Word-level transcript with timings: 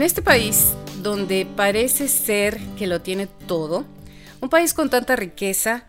En 0.00 0.06
este 0.06 0.22
país, 0.22 0.68
donde 1.02 1.46
parece 1.56 2.08
ser 2.08 2.58
que 2.78 2.86
lo 2.86 3.02
tiene 3.02 3.26
todo, 3.26 3.84
un 4.40 4.48
país 4.48 4.72
con 4.72 4.88
tanta 4.88 5.14
riqueza, 5.14 5.88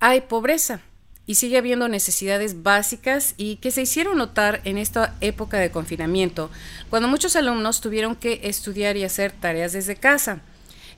hay 0.00 0.22
pobreza 0.22 0.80
y 1.26 1.34
sigue 1.34 1.58
habiendo 1.58 1.86
necesidades 1.86 2.62
básicas 2.62 3.34
y 3.36 3.56
que 3.56 3.70
se 3.70 3.82
hicieron 3.82 4.16
notar 4.16 4.62
en 4.64 4.78
esta 4.78 5.16
época 5.20 5.58
de 5.58 5.70
confinamiento, 5.70 6.50
cuando 6.88 7.08
muchos 7.08 7.36
alumnos 7.36 7.82
tuvieron 7.82 8.16
que 8.16 8.40
estudiar 8.44 8.96
y 8.96 9.04
hacer 9.04 9.32
tareas 9.32 9.74
desde 9.74 9.96
casa. 9.96 10.40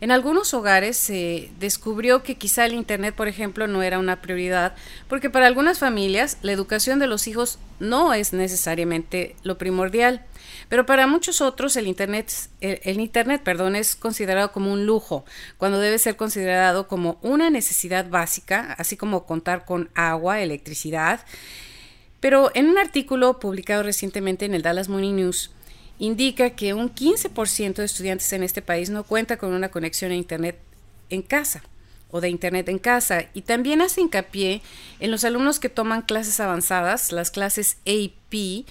En 0.00 0.12
algunos 0.12 0.54
hogares 0.54 0.96
se 0.96 1.50
descubrió 1.58 2.22
que 2.22 2.36
quizá 2.36 2.66
el 2.66 2.74
Internet, 2.74 3.16
por 3.16 3.26
ejemplo, 3.26 3.66
no 3.66 3.82
era 3.82 3.98
una 3.98 4.22
prioridad, 4.22 4.76
porque 5.08 5.28
para 5.28 5.48
algunas 5.48 5.80
familias 5.80 6.38
la 6.42 6.52
educación 6.52 7.00
de 7.00 7.08
los 7.08 7.26
hijos 7.26 7.58
no 7.80 8.14
es 8.14 8.32
necesariamente 8.32 9.34
lo 9.42 9.58
primordial. 9.58 10.24
Pero 10.68 10.86
para 10.86 11.06
muchos 11.06 11.40
otros 11.40 11.76
el 11.76 11.86
Internet, 11.86 12.32
el, 12.60 13.00
Internet 13.00 13.42
perdón, 13.42 13.76
es 13.76 13.96
considerado 13.96 14.52
como 14.52 14.72
un 14.72 14.86
lujo, 14.86 15.24
cuando 15.58 15.78
debe 15.78 15.98
ser 15.98 16.16
considerado 16.16 16.88
como 16.88 17.18
una 17.22 17.50
necesidad 17.50 18.08
básica, 18.08 18.74
así 18.78 18.96
como 18.96 19.26
contar 19.26 19.64
con 19.64 19.90
agua, 19.94 20.40
electricidad. 20.40 21.20
Pero 22.20 22.50
en 22.54 22.68
un 22.68 22.78
artículo 22.78 23.38
publicado 23.38 23.82
recientemente 23.82 24.46
en 24.46 24.54
el 24.54 24.62
Dallas 24.62 24.88
Morning 24.88 25.14
News, 25.14 25.50
indica 25.98 26.50
que 26.50 26.74
un 26.74 26.92
15% 26.92 27.74
de 27.74 27.84
estudiantes 27.84 28.32
en 28.32 28.42
este 28.42 28.62
país 28.62 28.90
no 28.90 29.04
cuenta 29.04 29.36
con 29.36 29.52
una 29.52 29.70
conexión 29.70 30.10
a 30.10 30.16
Internet 30.16 30.58
en 31.10 31.22
casa 31.22 31.62
o 32.10 32.20
de 32.20 32.28
Internet 32.28 32.68
en 32.68 32.78
casa. 32.78 33.24
Y 33.34 33.42
también 33.42 33.82
hace 33.82 34.00
hincapié 34.00 34.62
en 35.00 35.10
los 35.10 35.24
alumnos 35.24 35.58
que 35.58 35.68
toman 35.68 36.02
clases 36.02 36.38
avanzadas, 36.38 37.10
las 37.10 37.32
clases 37.32 37.78
AP, 37.86 38.66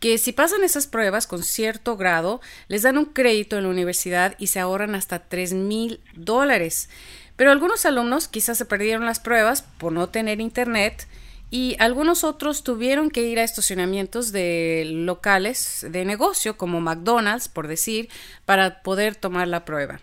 que 0.00 0.18
si 0.18 0.32
pasan 0.32 0.62
esas 0.62 0.86
pruebas 0.86 1.26
con 1.26 1.42
cierto 1.42 1.96
grado, 1.96 2.40
les 2.68 2.82
dan 2.82 2.98
un 2.98 3.06
crédito 3.06 3.56
en 3.56 3.64
la 3.64 3.70
universidad 3.70 4.34
y 4.38 4.48
se 4.48 4.60
ahorran 4.60 4.94
hasta 4.94 5.20
3 5.20 5.54
mil 5.54 6.00
dólares. 6.14 6.88
Pero 7.36 7.50
algunos 7.50 7.86
alumnos 7.86 8.28
quizás 8.28 8.58
se 8.58 8.64
perdieron 8.64 9.04
las 9.06 9.20
pruebas 9.20 9.62
por 9.62 9.92
no 9.92 10.08
tener 10.08 10.40
internet 10.40 11.06
y 11.50 11.76
algunos 11.78 12.24
otros 12.24 12.64
tuvieron 12.64 13.10
que 13.10 13.22
ir 13.22 13.38
a 13.38 13.44
estacionamientos 13.44 14.32
de 14.32 14.84
locales 14.86 15.86
de 15.88 16.04
negocio 16.04 16.56
como 16.56 16.80
McDonald's, 16.80 17.48
por 17.48 17.68
decir, 17.68 18.08
para 18.44 18.82
poder 18.82 19.14
tomar 19.16 19.48
la 19.48 19.64
prueba. 19.64 20.00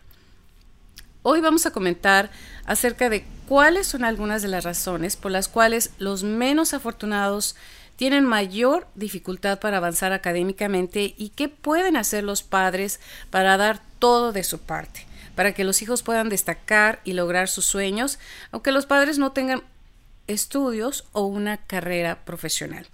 Hoy 1.21 1.41
vamos 1.41 1.66
a 1.66 1.71
comentar 1.71 2.31
acerca 2.66 3.09
de 3.09 3.25
cuáles 3.47 3.88
son 3.88 4.03
algunas 4.03 4.41
de 4.41 4.47
las 4.49 4.64
razones 4.64 5.16
por 5.16 5.31
las 5.31 5.47
cuales 5.47 5.91
los 5.97 6.23
menos 6.23 6.73
afortunados 6.73 7.55
tienen 7.95 8.25
mayor 8.25 8.88
dificultad 8.95 9.59
para 9.59 9.77
avanzar 9.77 10.13
académicamente 10.13 11.13
y 11.17 11.30
qué 11.30 11.49
pueden 11.49 11.95
hacer 11.95 12.23
los 12.23 12.44
padres 12.44 12.99
para 13.30 13.58
dar 13.58 13.81
todo 13.99 14.31
de 14.31 14.44
su 14.44 14.59
parte, 14.59 15.05
para 15.36 15.53
que 15.53 15.63
los 15.63 15.81
hijos 15.81 16.03
puedan 16.03 16.30
destacar 16.30 16.99
y 17.03 17.14
lograr 17.14 17.47
sus 17.47 17.66
sueños, 17.66 18.19
aunque 18.52 18.71
los 18.71 18.86
padres 18.86 19.17
no 19.17 19.31
tengan 19.31 19.64
estudios 20.27 21.05
o 21.11 21.25
una 21.25 21.58
carrera 21.58 22.23
profesional. 22.25 22.88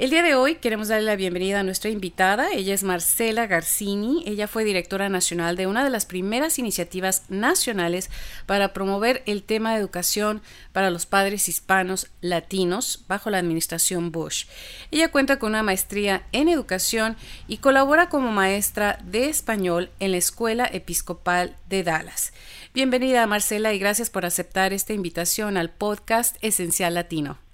El 0.00 0.08
día 0.08 0.22
de 0.22 0.34
hoy 0.34 0.54
queremos 0.54 0.88
darle 0.88 1.04
la 1.04 1.14
bienvenida 1.14 1.60
a 1.60 1.62
nuestra 1.62 1.90
invitada. 1.90 2.48
Ella 2.54 2.72
es 2.72 2.84
Marcela 2.84 3.46
Garcini. 3.46 4.24
Ella 4.26 4.48
fue 4.48 4.64
directora 4.64 5.10
nacional 5.10 5.56
de 5.56 5.66
una 5.66 5.84
de 5.84 5.90
las 5.90 6.06
primeras 6.06 6.58
iniciativas 6.58 7.24
nacionales 7.28 8.08
para 8.46 8.72
promover 8.72 9.22
el 9.26 9.42
tema 9.42 9.74
de 9.74 9.80
educación 9.80 10.40
para 10.72 10.88
los 10.88 11.04
padres 11.04 11.50
hispanos 11.50 12.06
latinos 12.22 13.04
bajo 13.08 13.28
la 13.28 13.36
administración 13.36 14.10
Bush. 14.10 14.46
Ella 14.90 15.10
cuenta 15.12 15.38
con 15.38 15.50
una 15.50 15.62
maestría 15.62 16.22
en 16.32 16.48
educación 16.48 17.18
y 17.46 17.58
colabora 17.58 18.08
como 18.08 18.32
maestra 18.32 19.00
de 19.04 19.28
español 19.28 19.90
en 20.00 20.12
la 20.12 20.16
Escuela 20.16 20.66
Episcopal 20.72 21.58
de 21.68 21.82
Dallas. 21.82 22.32
Bienvenida 22.72 23.26
Marcela 23.26 23.74
y 23.74 23.78
gracias 23.78 24.08
por 24.08 24.24
aceptar 24.24 24.72
esta 24.72 24.94
invitación 24.94 25.58
al 25.58 25.68
podcast 25.68 26.38
Esencial 26.40 26.94
Latino. 26.94 27.49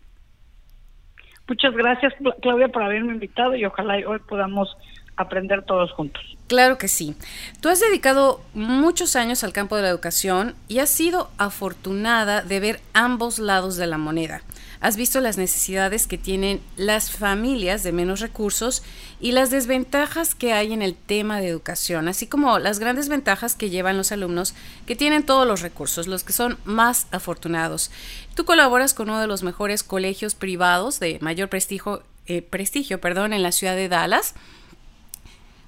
Muchas 1.48 1.74
gracias, 1.74 2.12
Claudia, 2.42 2.68
por 2.68 2.82
haberme 2.82 3.12
invitado 3.12 3.54
y 3.54 3.64
ojalá 3.64 3.96
hoy 4.06 4.18
podamos 4.28 4.76
aprender 5.16 5.64
todos 5.64 5.92
juntos. 5.92 6.22
Claro 6.46 6.78
que 6.78 6.88
sí. 6.88 7.16
Tú 7.60 7.68
has 7.68 7.80
dedicado 7.80 8.40
muchos 8.54 9.16
años 9.16 9.42
al 9.42 9.52
campo 9.52 9.76
de 9.76 9.82
la 9.82 9.88
educación 9.88 10.54
y 10.68 10.78
has 10.78 10.90
sido 10.90 11.28
afortunada 11.38 12.42
de 12.42 12.60
ver 12.60 12.80
ambos 12.92 13.38
lados 13.38 13.76
de 13.76 13.86
la 13.86 13.98
moneda. 13.98 14.42
Has 14.80 14.96
visto 14.96 15.20
las 15.20 15.38
necesidades 15.38 16.06
que 16.06 16.18
tienen 16.18 16.60
las 16.76 17.10
familias 17.10 17.82
de 17.82 17.92
menos 17.92 18.20
recursos 18.20 18.82
y 19.20 19.32
las 19.32 19.50
desventajas 19.50 20.34
que 20.34 20.52
hay 20.52 20.72
en 20.72 20.82
el 20.82 20.94
tema 20.94 21.40
de 21.40 21.48
educación, 21.48 22.08
así 22.08 22.26
como 22.26 22.58
las 22.58 22.78
grandes 22.78 23.08
ventajas 23.08 23.54
que 23.54 23.70
llevan 23.70 23.96
los 23.96 24.12
alumnos 24.12 24.54
que 24.86 24.94
tienen 24.94 25.24
todos 25.24 25.46
los 25.46 25.62
recursos, 25.62 26.06
los 26.06 26.24
que 26.24 26.32
son 26.32 26.58
más 26.64 27.06
afortunados. 27.10 27.90
Tú 28.34 28.44
colaboras 28.44 28.94
con 28.94 29.08
uno 29.08 29.20
de 29.20 29.26
los 29.26 29.42
mejores 29.42 29.82
colegios 29.82 30.34
privados 30.34 31.00
de 31.00 31.18
mayor 31.20 31.48
prestigio, 31.48 32.02
eh, 32.26 32.42
prestigio 32.42 33.00
perdón, 33.00 33.32
en 33.32 33.42
la 33.42 33.52
ciudad 33.52 33.74
de 33.74 33.88
Dallas. 33.88 34.34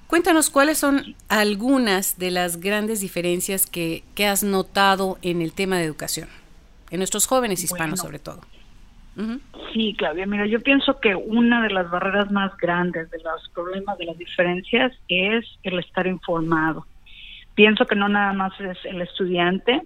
Cuéntanos 0.09 0.49
cuáles 0.49 0.79
son 0.79 1.15
algunas 1.27 2.17
de 2.17 2.31
las 2.31 2.59
grandes 2.59 2.99
diferencias 2.99 3.67
que, 3.67 4.03
has 4.27 4.43
notado 4.43 5.19
en 5.21 5.43
el 5.43 5.53
tema 5.53 5.77
de 5.77 5.83
educación, 5.83 6.27
en 6.89 6.97
nuestros 6.97 7.27
jóvenes 7.27 7.63
hispanos 7.63 7.99
sobre 7.99 8.17
todo. 8.17 8.41
Sí, 9.71 9.93
Claudia, 9.95 10.25
mira, 10.25 10.47
yo 10.47 10.61
pienso 10.61 10.99
que 10.99 11.13
una 11.13 11.61
de 11.61 11.69
las 11.69 11.91
barreras 11.91 12.31
más 12.31 12.57
grandes 12.57 13.11
de 13.11 13.19
los 13.19 13.49
problemas 13.49 13.99
de 13.99 14.05
las 14.05 14.17
diferencias 14.17 14.93
es 15.09 15.45
el 15.61 15.77
estar 15.77 16.07
informado. 16.07 16.87
Pienso 17.53 17.85
que 17.85 17.95
no 17.95 18.09
nada 18.09 18.33
más 18.33 18.59
es 18.59 18.79
el 18.85 19.03
estudiante, 19.03 19.83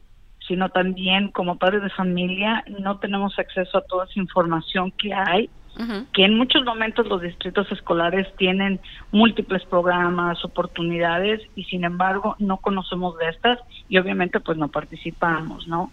sino 0.47 0.69
también 0.69 1.31
como 1.31 1.57
padres 1.57 1.83
de 1.83 1.89
familia 1.89 2.63
no 2.79 2.97
tenemos 2.99 3.37
acceso 3.37 3.77
a 3.77 3.81
toda 3.81 4.05
esa 4.05 4.21
información 4.21 4.91
que 4.91 5.13
hay, 5.13 5.49
que 6.13 6.25
en 6.25 6.37
muchos 6.37 6.63
momentos 6.63 7.07
los 7.07 7.21
distritos 7.21 7.71
escolares 7.71 8.27
tienen 8.37 8.79
múltiples 9.11 9.63
programas, 9.65 10.43
oportunidades 10.45 11.41
y 11.55 11.63
sin 11.63 11.83
embargo 11.83 12.35
no 12.39 12.57
conocemos 12.57 13.17
de 13.17 13.29
estas 13.29 13.59
y 13.89 13.97
obviamente 13.97 14.39
pues 14.39 14.57
no 14.57 14.67
participamos, 14.67 15.67
¿no? 15.67 15.91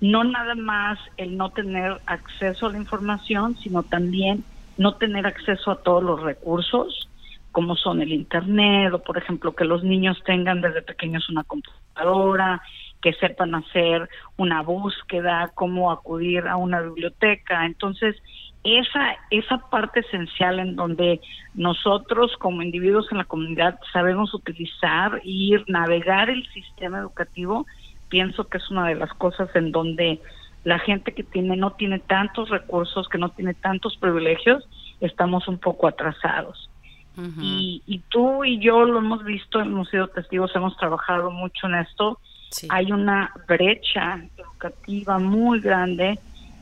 no 0.00 0.24
nada 0.24 0.54
más 0.54 0.98
el 1.16 1.36
no 1.36 1.50
tener 1.50 1.98
acceso 2.06 2.66
a 2.66 2.72
la 2.72 2.78
información, 2.78 3.56
sino 3.56 3.82
también 3.82 4.44
no 4.76 4.94
tener 4.94 5.26
acceso 5.26 5.70
a 5.70 5.82
todos 5.82 6.02
los 6.02 6.22
recursos, 6.22 7.08
como 7.50 7.74
son 7.76 8.02
el 8.02 8.12
Internet, 8.12 8.92
o 8.92 9.02
por 9.02 9.18
ejemplo 9.18 9.54
que 9.54 9.64
los 9.64 9.82
niños 9.82 10.22
tengan 10.24 10.60
desde 10.60 10.82
pequeños 10.82 11.28
una 11.28 11.44
computadora, 11.44 12.62
que 13.00 13.12
sepan 13.14 13.54
hacer 13.54 14.08
una 14.36 14.62
búsqueda, 14.62 15.50
cómo 15.54 15.90
acudir 15.90 16.46
a 16.46 16.56
una 16.56 16.80
biblioteca. 16.80 17.64
Entonces, 17.66 18.16
esa, 18.64 19.16
esa 19.30 19.58
parte 19.70 20.00
esencial 20.00 20.58
en 20.58 20.76
donde 20.76 21.20
nosotros 21.54 22.32
como 22.38 22.62
individuos 22.62 23.06
en 23.10 23.18
la 23.18 23.24
comunidad 23.24 23.78
sabemos 23.92 24.34
utilizar, 24.34 25.20
ir, 25.24 25.64
navegar 25.68 26.28
el 26.30 26.46
sistema 26.52 26.98
educativo, 26.98 27.66
pienso 28.08 28.44
que 28.48 28.58
es 28.58 28.70
una 28.70 28.88
de 28.88 28.96
las 28.96 29.12
cosas 29.14 29.48
en 29.54 29.72
donde 29.72 30.20
la 30.64 30.78
gente 30.80 31.12
que 31.12 31.22
tiene 31.22 31.56
no 31.56 31.72
tiene 31.72 31.98
tantos 32.00 32.50
recursos, 32.50 33.08
que 33.08 33.18
no 33.18 33.30
tiene 33.30 33.54
tantos 33.54 33.96
privilegios, 33.96 34.68
estamos 35.00 35.46
un 35.48 35.58
poco 35.58 35.86
atrasados. 35.86 36.68
y, 37.40 37.82
y 37.86 37.98
tú 38.10 38.44
y 38.44 38.60
yo 38.60 38.84
lo 38.84 38.98
hemos 38.98 39.24
visto, 39.24 39.60
hemos 39.60 39.88
sido 39.88 40.06
testigos, 40.08 40.54
hemos 40.54 40.76
trabajado 40.76 41.30
mucho 41.30 41.66
en 41.66 41.74
esto. 41.76 42.20
Hay 42.70 42.92
una 42.92 43.32
brecha 43.46 44.20
educativa 44.36 45.18
muy 45.18 45.60
grande 45.60 46.18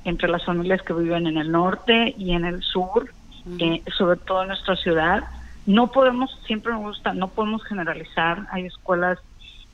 entre 0.06 0.28
las 0.28 0.44
familias 0.44 0.80
que 0.82 0.92
viven 0.92 1.26
en 1.26 1.36
el 1.36 1.50
norte 1.50 2.14
y 2.16 2.32
en 2.32 2.44
el 2.44 2.62
sur, 2.62 3.12
eh, 3.58 3.82
sobre 3.98 4.18
todo 4.20 4.42
en 4.42 4.48
nuestra 4.48 4.76
ciudad. 4.76 5.24
No 5.66 5.90
podemos, 5.90 6.30
siempre 6.46 6.72
me 6.72 6.78
gusta, 6.78 7.12
no 7.12 7.26
podemos 7.26 7.64
generalizar. 7.64 8.46
Hay 8.52 8.66
escuelas 8.66 9.18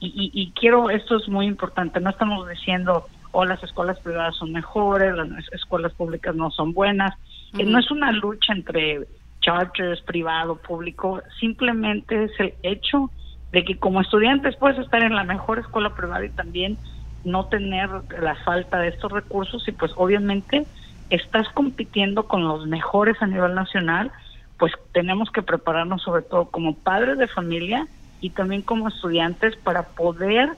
y, 0.05 0.53
quiero, 0.59 0.91
esto 0.91 1.17
es 1.17 1.29
muy 1.29 1.47
importante, 1.47 2.01
no 2.01 2.11
estamos 2.11 2.49
diciendo, 2.49 3.07
o 3.31 3.41
oh, 3.41 3.45
las 3.45 3.63
escuelas 3.63 4.01
privadas 4.01 4.35
son 4.35 4.51
mejores, 4.51 5.15
las 5.15 5.53
escuelas 5.53 5.93
públicas 5.93 6.35
no 6.35 6.51
son 6.51 6.73
buenas, 6.73 7.15
eh, 7.57 7.63
no 7.63 7.79
es 7.79 7.89
una 7.89 8.11
lucha 8.11 8.53
entre 8.53 9.07
charters, 9.43 10.01
privado, 10.01 10.57
público, 10.57 11.23
simplemente 11.39 12.25
es 12.25 12.33
el 12.41 12.55
hecho 12.65 13.13
de 13.53 13.65
que 13.65 13.79
como 13.79 14.01
estudiantes 14.01 14.57
puedes 14.57 14.79
estar 14.79 15.05
en 15.05 15.15
la 15.15 15.23
mejor 15.23 15.61
escuela 15.61 15.95
privada 15.95 16.25
y 16.25 16.31
también 16.31 16.79
no 17.25 17.47
tener 17.47 17.89
la 18.21 18.35
falta 18.37 18.79
de 18.79 18.89
estos 18.89 19.13
recursos 19.13 19.67
y 19.69 19.73
pues 19.73 19.93
obviamente 19.97 20.67
estás 21.11 21.49
compitiendo 21.51 22.27
con 22.27 22.45
los 22.45 22.67
mejores 22.67 23.21
a 23.21 23.27
nivel 23.27 23.55
nacional, 23.55 24.11
pues 24.59 24.73
tenemos 24.93 25.31
que 25.31 25.43
prepararnos 25.43 26.03
sobre 26.03 26.23
todo 26.23 26.47
como 26.47 26.75
padres 26.75 27.19
de 27.19 27.29
familia 27.29 27.87
y 28.21 28.31
también 28.31 28.63
como 28.63 28.89
estudiantes 28.89 29.57
para 29.57 29.83
poder 29.89 30.51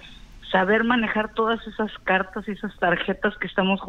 saber 0.51 0.85
manejar 0.85 1.35
todas 1.35 1.67
esas 1.67 1.91
cartas 2.05 2.47
y 2.47 2.53
esas 2.53 2.77
tarjetas 2.79 3.37
que 3.39 3.47
estamos 3.47 3.81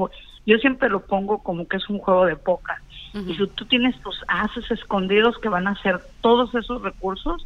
yo 0.45 0.57
siempre 0.57 0.89
lo 0.89 1.01
pongo 1.01 1.43
como 1.43 1.67
que 1.67 1.77
es 1.77 1.89
un 1.89 1.99
juego 1.99 2.25
de 2.25 2.35
poca 2.35 2.81
y 3.13 3.33
si 3.35 3.47
tú 3.47 3.65
tienes 3.65 3.97
tus 4.01 4.19
haces 4.27 4.69
escondidos 4.71 5.37
que 5.37 5.47
van 5.47 5.67
a 5.67 5.81
ser 5.81 6.01
todos 6.21 6.53
esos 6.53 6.81
recursos 6.81 7.45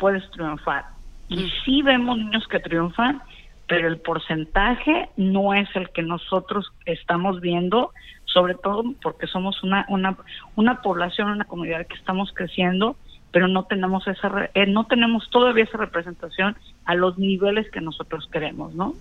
puedes 0.00 0.28
triunfar. 0.30 0.86
Y 1.28 1.48
sí 1.64 1.82
vemos 1.82 2.16
niños 2.16 2.48
que 2.48 2.58
triunfan, 2.58 3.22
pero 3.70 3.86
el 3.86 3.98
porcentaje 3.98 5.10
no 5.16 5.54
es 5.54 5.68
el 5.76 5.90
que 5.90 6.02
nosotros 6.02 6.72
estamos 6.86 7.40
viendo, 7.40 7.92
sobre 8.24 8.56
todo 8.56 8.82
porque 9.00 9.28
somos 9.28 9.62
una, 9.62 9.86
una, 9.88 10.16
una 10.56 10.82
población, 10.82 11.30
una 11.30 11.44
comunidad 11.44 11.86
que 11.86 11.94
estamos 11.94 12.32
creciendo, 12.34 12.96
pero 13.30 13.46
no 13.46 13.66
tenemos 13.66 14.08
esa 14.08 14.50
eh, 14.54 14.66
no 14.66 14.86
tenemos 14.86 15.30
todavía 15.30 15.62
esa 15.62 15.78
representación 15.78 16.56
a 16.84 16.96
los 16.96 17.16
niveles 17.16 17.70
que 17.70 17.80
nosotros 17.80 18.28
queremos, 18.32 18.74
¿no? 18.74 18.96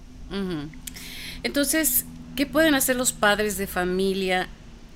Entonces, 1.41 2.05
¿qué 2.35 2.45
pueden 2.45 2.75
hacer 2.75 2.95
los 2.95 3.11
padres 3.11 3.57
de 3.57 3.65
familia 3.65 4.49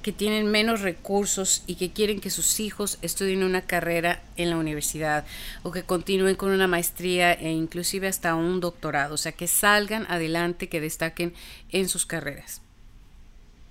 que 0.04 0.12
tienen 0.12 0.52
menos 0.52 0.82
recursos 0.82 1.64
y 1.66 1.76
que 1.76 1.92
quieren 1.92 2.22
que 2.22 2.30
sus 2.30 2.60
hijos 2.60 3.00
estudien 3.02 3.44
una 3.44 3.62
carrera 3.62 4.20
en 4.38 4.52
la 4.52 4.58
universidad 4.58 5.26
o 5.64 5.72
que 5.72 5.84
continúen 5.84 6.36
con 6.36 6.52
una 6.52 6.68
maestría 6.68 7.34
e 7.34 7.52
inclusive 7.52 8.08
hasta 8.08 8.36
un 8.36 8.60
doctorado, 8.60 9.16
o 9.16 9.18
sea, 9.18 9.32
que 9.32 9.48
salgan 9.48 10.06
adelante, 10.10 10.70
que 10.70 10.82
destaquen 10.82 11.34
en 11.72 11.90
sus 11.90 12.06
carreras. 12.06 12.62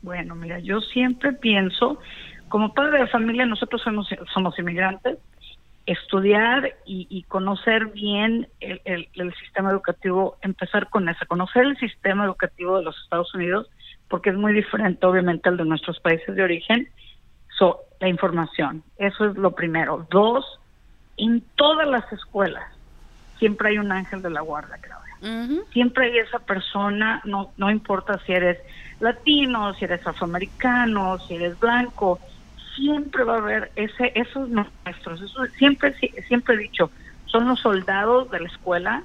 Bueno, 0.02 0.34
mira, 0.34 0.58
yo 0.58 0.81
siempre 0.81 1.32
pienso, 1.32 2.00
como 2.49 2.75
padre 2.75 3.00
de 3.00 3.06
familia, 3.06 3.46
nosotros 3.46 3.81
somos, 3.82 4.08
somos 4.35 4.58
inmigrantes, 4.58 5.19
estudiar 5.87 6.75
y, 6.87 7.23
conocer 7.25 7.87
bien 7.87 8.49
el, 8.61 8.81
el, 8.85 9.35
sistema 9.35 9.70
educativo, 9.70 10.37
empezar 10.40 10.88
con 10.88 11.08
eso, 11.08 11.26
conocer 11.26 11.64
el 11.64 11.76
sistema 11.76 12.25
educativo 12.25 12.78
de 12.78 12.85
los 12.85 12.96
Estados 13.02 13.35
Unidos 13.35 13.69
porque 14.12 14.29
es 14.29 14.37
muy 14.37 14.53
diferente 14.53 15.06
obviamente 15.06 15.49
al 15.49 15.56
de 15.56 15.64
nuestros 15.64 15.99
países 16.00 16.37
de 16.37 16.43
origen. 16.43 16.87
So, 17.56 17.81
la 17.99 18.09
información, 18.09 18.82
eso 18.99 19.25
es 19.25 19.38
lo 19.38 19.53
primero. 19.53 20.06
Dos, 20.11 20.44
en 21.17 21.43
todas 21.56 21.88
las 21.88 22.12
escuelas 22.12 22.62
siempre 23.38 23.70
hay 23.70 23.79
un 23.79 23.91
ángel 23.91 24.20
de 24.20 24.29
la 24.29 24.43
guarda, 24.43 24.76
Claudia. 24.76 25.62
Siempre 25.73 26.09
hay 26.09 26.19
esa 26.19 26.41
persona, 26.41 27.23
no, 27.25 27.55
no 27.56 27.70
importa 27.70 28.20
si 28.26 28.32
eres 28.32 28.59
latino, 29.00 29.73
si 29.75 29.87
eres 29.87 30.06
afroamericano, 30.06 31.19
si 31.26 31.37
eres 31.37 31.59
blanco, 31.59 32.20
siempre 32.76 33.25
va 33.25 33.37
a 33.37 33.38
haber 33.38 33.73
ese, 33.76 34.12
esos 34.14 34.47
maestros. 34.50 35.23
Eso 35.23 35.47
siempre, 35.56 35.94
siempre 36.29 36.56
he 36.56 36.59
dicho, 36.59 36.91
son 37.25 37.49
los 37.49 37.61
soldados 37.61 38.31
de 38.31 38.41
la 38.41 38.49
escuela 38.49 39.05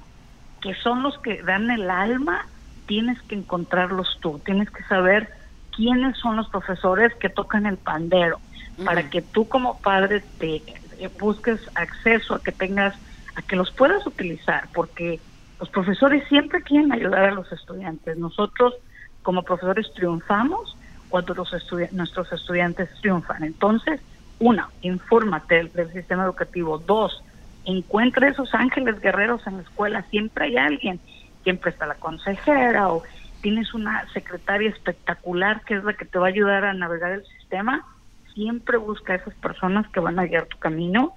que 0.60 0.74
son 0.74 1.02
los 1.02 1.16
que 1.20 1.42
dan 1.44 1.70
el 1.70 1.88
alma 1.88 2.46
tienes 2.88 3.20
que 3.22 3.36
encontrarlos 3.36 4.18
tú, 4.20 4.40
tienes 4.44 4.68
que 4.70 4.82
saber 4.84 5.28
quiénes 5.76 6.16
son 6.16 6.34
los 6.34 6.48
profesores 6.48 7.14
que 7.14 7.28
tocan 7.28 7.66
el 7.66 7.76
pandero, 7.76 8.40
para 8.84 9.10
que 9.10 9.22
tú 9.22 9.46
como 9.48 9.78
padre 9.78 10.24
te 10.38 10.62
eh, 10.98 11.10
busques 11.20 11.60
acceso 11.74 12.34
a 12.34 12.42
que 12.42 12.50
tengas, 12.50 12.96
a 13.36 13.42
que 13.42 13.56
los 13.56 13.70
puedas 13.70 14.04
utilizar, 14.06 14.68
porque 14.72 15.20
los 15.60 15.68
profesores 15.68 16.26
siempre 16.28 16.62
quieren 16.62 16.92
ayudar 16.92 17.24
a 17.24 17.32
los 17.32 17.50
estudiantes. 17.52 18.16
Nosotros 18.16 18.74
como 19.22 19.42
profesores 19.42 19.92
triunfamos 19.94 20.76
cuando 21.08 21.34
los 21.34 21.52
nuestros 21.92 22.32
estudiantes 22.32 22.88
triunfan. 23.00 23.44
Entonces, 23.44 24.00
una, 24.38 24.68
infórmate 24.82 25.64
del 25.74 25.92
sistema 25.92 26.24
educativo. 26.24 26.78
Dos, 26.78 27.22
encuentra 27.64 28.28
esos 28.28 28.54
ángeles 28.54 29.00
guerreros 29.00 29.46
en 29.46 29.56
la 29.56 29.62
escuela. 29.62 30.02
Siempre 30.10 30.46
hay 30.46 30.56
alguien 30.56 31.00
siempre 31.48 31.70
está 31.70 31.86
la 31.86 31.94
consejera 31.94 32.92
o 32.92 33.02
tienes 33.40 33.72
una 33.72 34.06
secretaria 34.12 34.68
espectacular 34.68 35.64
que 35.64 35.76
es 35.76 35.84
la 35.84 35.94
que 35.94 36.04
te 36.04 36.18
va 36.18 36.26
a 36.26 36.28
ayudar 36.28 36.66
a 36.66 36.74
navegar 36.74 37.12
el 37.12 37.24
sistema, 37.24 37.86
siempre 38.34 38.76
busca 38.76 39.14
a 39.14 39.16
esas 39.16 39.32
personas 39.36 39.88
que 39.88 39.98
van 39.98 40.18
a 40.18 40.26
guiar 40.26 40.44
tu 40.44 40.58
camino. 40.58 41.14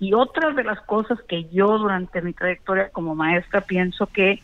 Y 0.00 0.14
otra 0.14 0.50
de 0.50 0.64
las 0.64 0.80
cosas 0.80 1.20
que 1.28 1.44
yo 1.50 1.78
durante 1.78 2.22
mi 2.22 2.32
trayectoria 2.32 2.88
como 2.88 3.14
maestra 3.14 3.60
pienso 3.60 4.08
que 4.08 4.42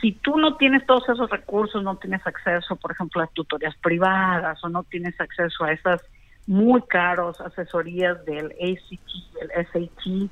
si 0.00 0.12
tú 0.12 0.38
no 0.38 0.54
tienes 0.58 0.86
todos 0.86 1.08
esos 1.08 1.28
recursos, 1.28 1.82
no 1.82 1.96
tienes 1.96 2.24
acceso, 2.24 2.76
por 2.76 2.92
ejemplo, 2.92 3.20
a 3.20 3.26
tutorías 3.26 3.74
privadas 3.78 4.62
o 4.62 4.68
no 4.68 4.84
tienes 4.84 5.20
acceso 5.20 5.64
a 5.64 5.72
esas 5.72 6.00
muy 6.46 6.82
caros 6.82 7.40
asesorías 7.40 8.24
del 8.26 8.46
ACT, 8.46 9.08
el 9.40 9.66
SAT, 9.72 10.30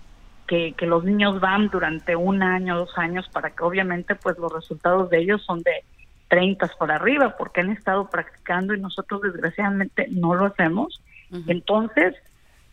que, 0.76 0.86
los 0.86 1.02
niños 1.04 1.40
van 1.40 1.68
durante 1.68 2.14
un 2.14 2.42
año, 2.42 2.76
dos 2.76 2.98
años, 2.98 3.26
para 3.30 3.50
que 3.50 3.64
obviamente 3.64 4.14
pues 4.14 4.36
los 4.38 4.52
resultados 4.52 5.08
de 5.08 5.20
ellos 5.20 5.42
son 5.42 5.62
de 5.62 5.82
30 6.28 6.66
por 6.78 6.92
arriba, 6.92 7.36
porque 7.38 7.62
han 7.62 7.70
estado 7.70 8.10
practicando 8.10 8.74
y 8.74 8.80
nosotros 8.80 9.22
desgraciadamente 9.22 10.08
no 10.10 10.34
lo 10.34 10.46
hacemos. 10.46 11.00
Entonces, 11.46 12.14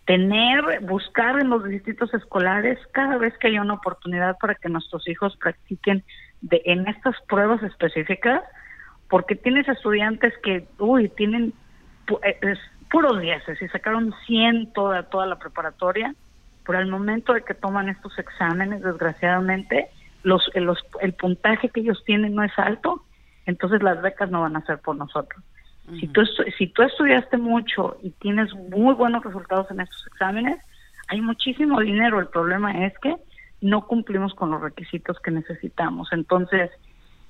tener, 0.03 0.81
buscar 0.81 1.39
en 1.39 1.49
los 1.49 1.63
distritos 1.63 2.13
escolares 2.13 2.77
cada 2.91 3.17
vez 3.17 3.37
que 3.37 3.47
haya 3.47 3.61
una 3.61 3.75
oportunidad 3.75 4.37
para 4.37 4.55
que 4.55 4.67
nuestros 4.67 5.07
hijos 5.07 5.37
practiquen 5.37 6.03
de, 6.41 6.61
en 6.65 6.85
estas 6.87 7.15
pruebas 7.29 7.63
específicas, 7.63 8.41
porque 9.07 9.35
tienes 9.35 9.69
estudiantes 9.69 10.33
que, 10.43 10.67
uy, 10.79 11.07
tienen 11.07 11.53
eh, 12.23 12.55
puros 12.91 13.21
dieces 13.21 13.61
y 13.61 13.69
sacaron 13.69 14.13
100 14.27 14.73
toda, 14.73 15.03
toda 15.03 15.25
la 15.25 15.39
preparatoria 15.39 16.13
pero 16.65 16.79
al 16.79 16.87
momento 16.87 17.33
de 17.33 17.43
que 17.43 17.53
toman 17.53 17.89
estos 17.89 18.17
exámenes, 18.19 18.81
desgraciadamente, 18.81 19.87
los, 20.23 20.49
los, 20.55 20.79
el 21.01 21.13
puntaje 21.13 21.69
que 21.69 21.81
ellos 21.81 22.03
tienen 22.05 22.35
no 22.35 22.43
es 22.43 22.57
alto, 22.57 23.03
entonces 23.45 23.81
las 23.81 24.01
becas 24.01 24.29
no 24.29 24.41
van 24.41 24.55
a 24.55 24.65
ser 24.65 24.79
por 24.79 24.95
nosotros. 24.95 25.43
Si 25.99 26.07
tú, 26.07 26.21
si 26.57 26.67
tú 26.67 26.83
estudiaste 26.83 27.37
mucho 27.37 27.97
y 28.03 28.11
tienes 28.11 28.53
muy 28.53 28.93
buenos 28.93 29.23
resultados 29.23 29.71
en 29.71 29.79
estos 29.79 30.05
exámenes, 30.05 30.59
hay 31.07 31.19
muchísimo 31.19 31.79
dinero. 31.79 32.19
El 32.19 32.27
problema 32.27 32.85
es 32.85 32.93
que 32.99 33.15
no 33.61 33.87
cumplimos 33.87 34.35
con 34.35 34.51
los 34.51 34.61
requisitos 34.61 35.19
que 35.19 35.31
necesitamos. 35.31 36.09
Entonces, 36.11 36.69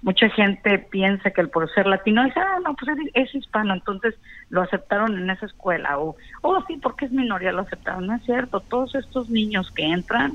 mucha 0.02 0.30
gente 0.30 0.80
piensa 0.80 1.32
que 1.32 1.42
el 1.42 1.50
por 1.50 1.72
ser 1.74 1.86
latino 1.86 2.24
dice, 2.24 2.40
ah, 2.40 2.60
no, 2.64 2.76
pues 2.76 2.98
es, 3.14 3.36
hispano, 3.36 3.74
entonces 3.74 4.16
lo 4.50 4.62
aceptaron 4.62 5.18
en 5.18 5.30
esa 5.30 5.46
escuela, 5.46 6.00
o, 6.00 6.16
oh, 6.42 6.64
sí, 6.68 6.78
porque 6.78 7.06
es 7.06 7.12
minoría, 7.12 7.52
lo 7.52 7.62
aceptaron. 7.62 8.08
No 8.08 8.16
es 8.16 8.24
cierto, 8.24 8.62
todos 8.62 8.96
estos 8.96 9.30
niños 9.30 9.72
que 9.72 9.84
entran 9.84 10.34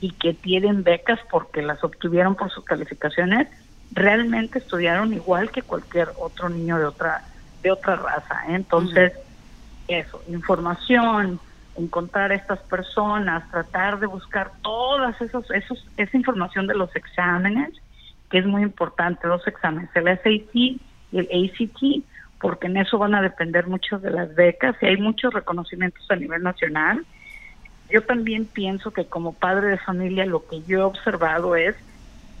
y 0.00 0.10
que 0.10 0.34
tienen 0.34 0.82
becas 0.82 1.20
porque 1.30 1.62
las 1.62 1.82
obtuvieron 1.84 2.34
por 2.34 2.50
sus 2.50 2.64
calificaciones, 2.64 3.48
realmente 3.92 4.58
estudiaron 4.58 5.12
igual 5.12 5.50
que 5.50 5.62
cualquier 5.62 6.08
otro 6.18 6.48
niño 6.48 6.78
de 6.78 6.86
otra, 6.86 7.22
de 7.62 7.70
otra 7.70 7.96
raza. 7.96 8.42
¿eh? 8.48 8.54
Entonces, 8.56 9.12
eso, 9.86 10.22
información, 10.28 11.38
encontrar 11.76 12.32
a 12.32 12.34
estas 12.34 12.58
personas, 12.60 13.48
tratar 13.50 14.00
de 14.00 14.06
buscar 14.06 14.52
todas 14.62 15.20
esos, 15.20 15.50
esos, 15.50 15.86
esa 15.96 16.16
información 16.16 16.66
de 16.66 16.74
los 16.74 16.94
exámenes, 16.96 17.70
que 18.30 18.38
es 18.38 18.46
muy 18.46 18.62
importante, 18.62 19.28
dos 19.28 19.46
exámenes, 19.46 19.90
el 19.94 20.04
SAT 20.04 20.54
y 20.54 20.80
el 21.12 21.28
ACT, 21.28 22.04
porque 22.40 22.66
en 22.66 22.76
eso 22.76 22.98
van 22.98 23.14
a 23.14 23.22
depender 23.22 23.66
muchas 23.66 24.02
de 24.02 24.10
las 24.10 24.34
becas 24.34 24.76
y 24.80 24.86
hay 24.86 24.96
muchos 24.96 25.32
reconocimientos 25.32 26.04
a 26.10 26.16
nivel 26.16 26.42
nacional. 26.42 27.04
Yo 27.90 28.02
también 28.02 28.46
pienso 28.46 28.92
que 28.92 29.06
como 29.06 29.34
padre 29.34 29.68
de 29.68 29.78
familia 29.78 30.26
lo 30.26 30.46
que 30.46 30.62
yo 30.62 30.80
he 30.80 30.82
observado 30.82 31.54
es 31.56 31.76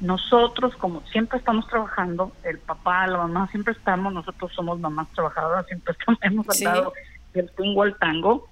nosotros 0.00 0.74
como 0.76 1.02
siempre 1.06 1.38
estamos 1.38 1.66
trabajando, 1.68 2.32
el 2.42 2.58
papá, 2.58 3.06
la 3.06 3.18
mamá 3.18 3.48
siempre 3.48 3.72
estamos, 3.72 4.12
nosotros 4.12 4.52
somos 4.54 4.80
mamás 4.80 5.08
trabajadoras, 5.14 5.66
siempre 5.66 5.92
estamos, 5.92 6.18
hemos 6.22 6.60
andado 6.60 6.92
del 7.32 7.50
tingo 7.52 7.82
al 7.82 7.96
tango, 7.98 8.48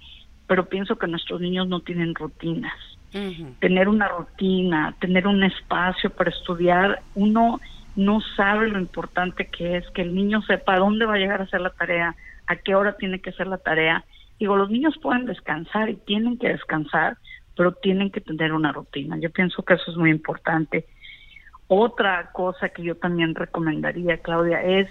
pero 0.46 0.66
pienso 0.66 0.96
que 0.96 1.06
nuestros 1.06 1.40
niños 1.40 1.66
no 1.68 1.80
tienen 1.80 2.14
rutinas 2.14 2.72
tener 3.58 3.88
una 3.88 4.08
rutina, 4.08 4.94
tener 5.00 5.26
un 5.26 5.44
espacio 5.44 6.10
para 6.10 6.30
estudiar, 6.30 7.02
uno 7.14 7.60
no 7.94 8.20
sabe 8.36 8.68
lo 8.68 8.78
importante 8.78 9.46
que 9.46 9.76
es 9.76 9.90
que 9.90 10.02
el 10.02 10.14
niño 10.14 10.40
sepa 10.42 10.78
dónde 10.78 11.04
va 11.04 11.14
a 11.14 11.18
llegar 11.18 11.40
a 11.40 11.44
hacer 11.44 11.60
la 11.60 11.70
tarea, 11.70 12.14
a 12.46 12.56
qué 12.56 12.74
hora 12.74 12.96
tiene 12.96 13.20
que 13.20 13.30
hacer 13.30 13.46
la 13.46 13.58
tarea. 13.58 14.04
Digo, 14.38 14.56
los 14.56 14.70
niños 14.70 14.96
pueden 15.00 15.26
descansar 15.26 15.90
y 15.90 15.96
tienen 15.96 16.38
que 16.38 16.48
descansar, 16.48 17.18
pero 17.56 17.72
tienen 17.72 18.10
que 18.10 18.20
tener 18.20 18.52
una 18.52 18.72
rutina. 18.72 19.18
Yo 19.18 19.30
pienso 19.30 19.62
que 19.62 19.74
eso 19.74 19.90
es 19.90 19.96
muy 19.96 20.10
importante. 20.10 20.86
Otra 21.68 22.30
cosa 22.32 22.70
que 22.70 22.82
yo 22.82 22.96
también 22.96 23.34
recomendaría, 23.34 24.18
Claudia, 24.18 24.62
es 24.62 24.88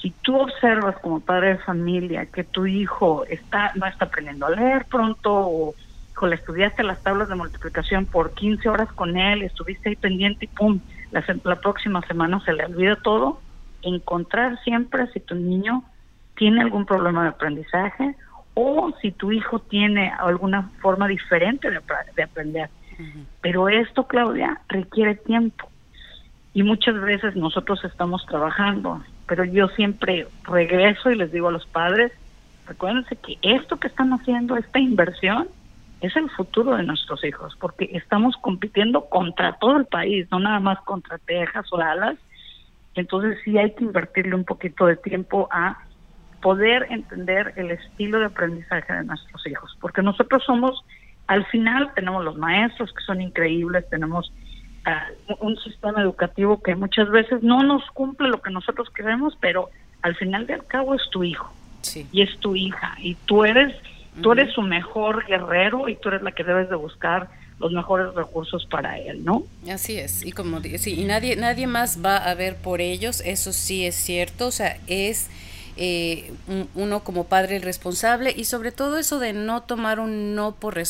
si 0.00 0.10
tú 0.22 0.36
observas 0.36 0.98
como 0.98 1.20
padre 1.20 1.54
de 1.54 1.58
familia 1.58 2.26
que 2.26 2.44
tu 2.44 2.66
hijo 2.66 3.24
está 3.24 3.72
no 3.74 3.86
está 3.86 4.04
aprendiendo 4.04 4.46
a 4.46 4.50
leer 4.50 4.84
pronto 4.84 5.32
o 5.32 5.74
le 6.22 6.36
estudiaste 6.36 6.82
las 6.82 7.02
tablas 7.02 7.28
de 7.28 7.34
multiplicación 7.34 8.06
por 8.06 8.32
15 8.34 8.68
horas 8.68 8.92
con 8.92 9.16
él, 9.16 9.42
estuviste 9.42 9.90
ahí 9.90 9.96
pendiente 9.96 10.46
y 10.46 10.48
pum, 10.48 10.80
la, 11.10 11.24
la 11.44 11.60
próxima 11.60 12.00
semana 12.02 12.40
se 12.44 12.52
le 12.52 12.64
olvida 12.64 12.96
todo, 12.96 13.40
encontrar 13.82 14.58
siempre 14.62 15.06
si 15.08 15.20
tu 15.20 15.34
niño 15.34 15.84
tiene 16.36 16.62
algún 16.62 16.86
problema 16.86 17.22
de 17.22 17.28
aprendizaje 17.30 18.14
o 18.54 18.92
si 19.02 19.10
tu 19.10 19.32
hijo 19.32 19.58
tiene 19.58 20.12
alguna 20.18 20.70
forma 20.80 21.08
diferente 21.08 21.70
de, 21.70 22.22
aprender. 22.22 22.70
Pero 23.40 23.68
esto, 23.68 24.06
Claudia, 24.06 24.60
requiere 24.68 25.16
tiempo. 25.16 25.68
Y 26.54 26.62
muchas 26.62 27.00
veces 27.00 27.34
nosotros 27.34 27.84
estamos 27.84 28.24
trabajando, 28.26 29.02
pero 29.26 29.44
yo 29.44 29.68
siempre 29.68 30.28
regreso 30.44 31.10
y 31.10 31.16
les 31.16 31.32
digo 31.32 31.48
a 31.48 31.52
los 31.52 31.66
padres, 31.66 32.12
recuérdense 32.68 33.16
que 33.16 33.38
esto 33.42 33.78
que 33.78 33.88
están 33.88 34.12
haciendo, 34.12 34.56
esta 34.56 34.78
inversión, 34.78 35.48
es 36.04 36.16
el 36.16 36.30
futuro 36.30 36.76
de 36.76 36.82
nuestros 36.82 37.24
hijos, 37.24 37.56
porque 37.58 37.90
estamos 37.92 38.36
compitiendo 38.36 39.06
contra 39.06 39.54
todo 39.54 39.76
el 39.76 39.86
país, 39.86 40.26
no 40.30 40.38
nada 40.38 40.60
más 40.60 40.78
contra 40.80 41.18
Texas 41.18 41.66
o 41.70 41.78
Dallas. 41.78 42.16
Entonces 42.94 43.38
sí 43.44 43.58
hay 43.58 43.72
que 43.72 43.84
invertirle 43.84 44.34
un 44.34 44.44
poquito 44.44 44.86
de 44.86 44.96
tiempo 44.96 45.48
a 45.50 45.78
poder 46.42 46.86
entender 46.90 47.54
el 47.56 47.70
estilo 47.70 48.18
de 48.18 48.26
aprendizaje 48.26 48.92
de 48.92 49.04
nuestros 49.04 49.46
hijos, 49.46 49.76
porque 49.80 50.02
nosotros 50.02 50.42
somos, 50.44 50.84
al 51.26 51.46
final 51.46 51.90
tenemos 51.94 52.22
los 52.22 52.36
maestros 52.36 52.92
que 52.92 53.02
son 53.02 53.22
increíbles, 53.22 53.88
tenemos 53.88 54.30
uh, 54.86 55.34
un 55.40 55.56
sistema 55.56 56.02
educativo 56.02 56.62
que 56.62 56.76
muchas 56.76 57.08
veces 57.08 57.42
no 57.42 57.62
nos 57.62 57.90
cumple 57.92 58.28
lo 58.28 58.42
que 58.42 58.50
nosotros 58.50 58.90
queremos, 58.90 59.36
pero 59.40 59.70
al 60.02 60.14
final 60.16 60.46
del 60.46 60.64
cabo 60.66 60.94
es 60.94 61.08
tu 61.10 61.24
hijo 61.24 61.50
y 62.12 62.22
es 62.22 62.38
tu 62.40 62.54
hija 62.54 62.94
y 62.98 63.14
tú 63.26 63.44
eres 63.44 63.74
tú 64.22 64.32
eres 64.32 64.52
su 64.52 64.62
mejor 64.62 65.26
guerrero 65.26 65.88
y 65.88 65.96
tú 65.96 66.08
eres 66.08 66.22
la 66.22 66.32
que 66.32 66.44
debes 66.44 66.68
de 66.68 66.76
buscar 66.76 67.28
los 67.58 67.72
mejores 67.72 68.12
recursos 68.14 68.66
para 68.66 68.98
él, 68.98 69.24
¿no? 69.24 69.44
Así 69.70 69.96
es, 69.98 70.24
y 70.24 70.32
como 70.32 70.60
sí, 70.60 71.00
y 71.00 71.04
nadie 71.04 71.36
nadie 71.36 71.66
más 71.66 72.04
va 72.04 72.16
a 72.16 72.34
ver 72.34 72.56
por 72.56 72.80
ellos, 72.80 73.22
eso 73.24 73.52
sí 73.52 73.86
es 73.86 73.94
cierto, 73.94 74.48
o 74.48 74.50
sea, 74.50 74.78
es 74.86 75.28
eh, 75.76 76.32
uno 76.74 77.02
como 77.02 77.24
padre 77.24 77.56
el 77.56 77.62
responsable 77.62 78.32
y 78.36 78.44
sobre 78.44 78.72
todo 78.72 78.98
eso 78.98 79.18
de 79.18 79.32
no 79.32 79.62
tomar 79.62 80.00
un 80.00 80.34
no 80.34 80.54
por, 80.54 80.80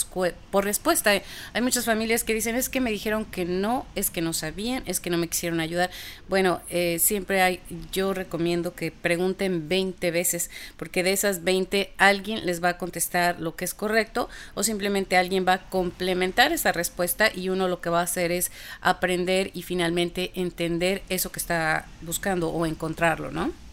por 0.50 0.64
respuesta. 0.64 1.12
Hay 1.52 1.62
muchas 1.62 1.84
familias 1.84 2.24
que 2.24 2.34
dicen 2.34 2.56
es 2.56 2.68
que 2.68 2.80
me 2.80 2.90
dijeron 2.90 3.24
que 3.24 3.44
no, 3.44 3.86
es 3.94 4.10
que 4.10 4.20
no 4.20 4.32
sabían, 4.32 4.82
es 4.86 5.00
que 5.00 5.10
no 5.10 5.18
me 5.18 5.28
quisieron 5.28 5.60
ayudar. 5.60 5.90
Bueno, 6.28 6.60
eh, 6.68 6.98
siempre 6.98 7.42
hay, 7.42 7.60
yo 7.92 8.14
recomiendo 8.14 8.74
que 8.74 8.90
pregunten 8.90 9.68
20 9.68 10.10
veces 10.10 10.50
porque 10.76 11.02
de 11.02 11.12
esas 11.12 11.44
20 11.44 11.92
alguien 11.96 12.44
les 12.46 12.62
va 12.62 12.70
a 12.70 12.78
contestar 12.78 13.40
lo 13.40 13.56
que 13.56 13.64
es 13.64 13.74
correcto 13.74 14.28
o 14.54 14.62
simplemente 14.62 15.16
alguien 15.16 15.46
va 15.46 15.54
a 15.54 15.68
complementar 15.70 16.52
esa 16.52 16.72
respuesta 16.72 17.30
y 17.34 17.48
uno 17.48 17.68
lo 17.68 17.80
que 17.80 17.90
va 17.90 18.00
a 18.00 18.04
hacer 18.04 18.32
es 18.32 18.50
aprender 18.80 19.50
y 19.54 19.62
finalmente 19.62 20.32
entender 20.34 21.02
eso 21.08 21.32
que 21.32 21.40
está 21.40 21.86
buscando 22.02 22.50
o 22.50 22.66
encontrarlo, 22.66 23.30
¿no? 23.30 23.63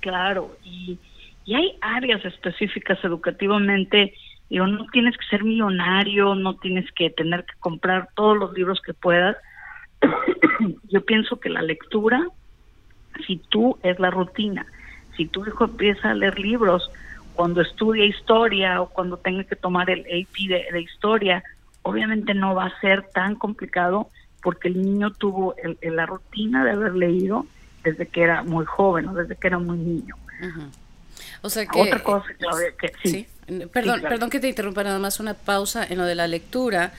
Claro, 0.00 0.56
y, 0.64 0.98
hay 1.46 1.76
áreas 1.80 2.24
específicas 2.24 2.98
educativamente, 3.04 4.14
digo, 4.48 4.66
no 4.66 4.86
tienes 4.92 5.16
que 5.16 5.26
ser 5.26 5.42
millonario, 5.42 6.34
no 6.34 6.54
tienes 6.56 6.90
que 6.92 7.10
tener 7.10 7.44
que 7.44 7.54
comprar 7.58 8.10
todos 8.14 8.38
los 8.38 8.52
libros 8.52 8.80
que 8.80 8.94
puedas. 8.94 9.36
Yo 10.88 11.04
pienso 11.04 11.40
que 11.40 11.48
la 11.48 11.62
lectura, 11.62 12.24
si 13.26 13.38
tú 13.48 13.76
es 13.82 13.98
la 13.98 14.10
rutina, 14.10 14.66
si 15.16 15.26
tu 15.26 15.44
hijo 15.44 15.64
empieza 15.64 16.10
a 16.10 16.14
leer 16.14 16.38
libros 16.38 16.90
cuando 17.34 17.60
estudia 17.60 18.04
historia 18.04 18.80
o 18.80 18.88
cuando 18.88 19.16
tenga 19.16 19.44
que 19.44 19.56
tomar 19.56 19.90
el 19.90 20.00
AP 20.00 20.48
de, 20.48 20.80
historia, 20.80 21.42
obviamente 21.82 22.34
no 22.34 22.54
va 22.54 22.66
a 22.66 22.80
ser 22.80 23.02
tan 23.12 23.34
complicado 23.34 24.10
porque 24.42 24.68
el 24.68 24.80
niño 24.80 25.10
tuvo 25.10 25.54
la 25.82 26.06
rutina 26.06 26.64
de 26.64 26.72
haber 26.72 26.94
leído 26.94 27.46
desde 27.82 28.06
que 28.06 28.22
era 28.22 28.42
muy 28.42 28.64
joven 28.64 29.08
o 29.08 29.14
desde 29.14 29.36
que 29.36 29.46
era 29.46 29.58
muy 29.58 29.78
niño. 29.78 30.16
O 31.42 31.50
sea 31.50 31.66
que... 31.66 31.80
Otra 31.80 32.02
cosa, 32.02 32.26
que 32.78 32.92
sí. 33.04 33.26
Perdón, 33.72 34.00
perdón 34.02 34.30
que 34.30 34.40
te 34.40 34.48
interrumpa 34.48 34.84
nada 34.84 34.98
más 34.98 35.20
una 35.20 35.34
pausa 35.34 35.84
en 35.88 35.98
lo 35.98 36.04
de 36.04 36.14
la 36.14 36.26
lectura. 36.26 36.92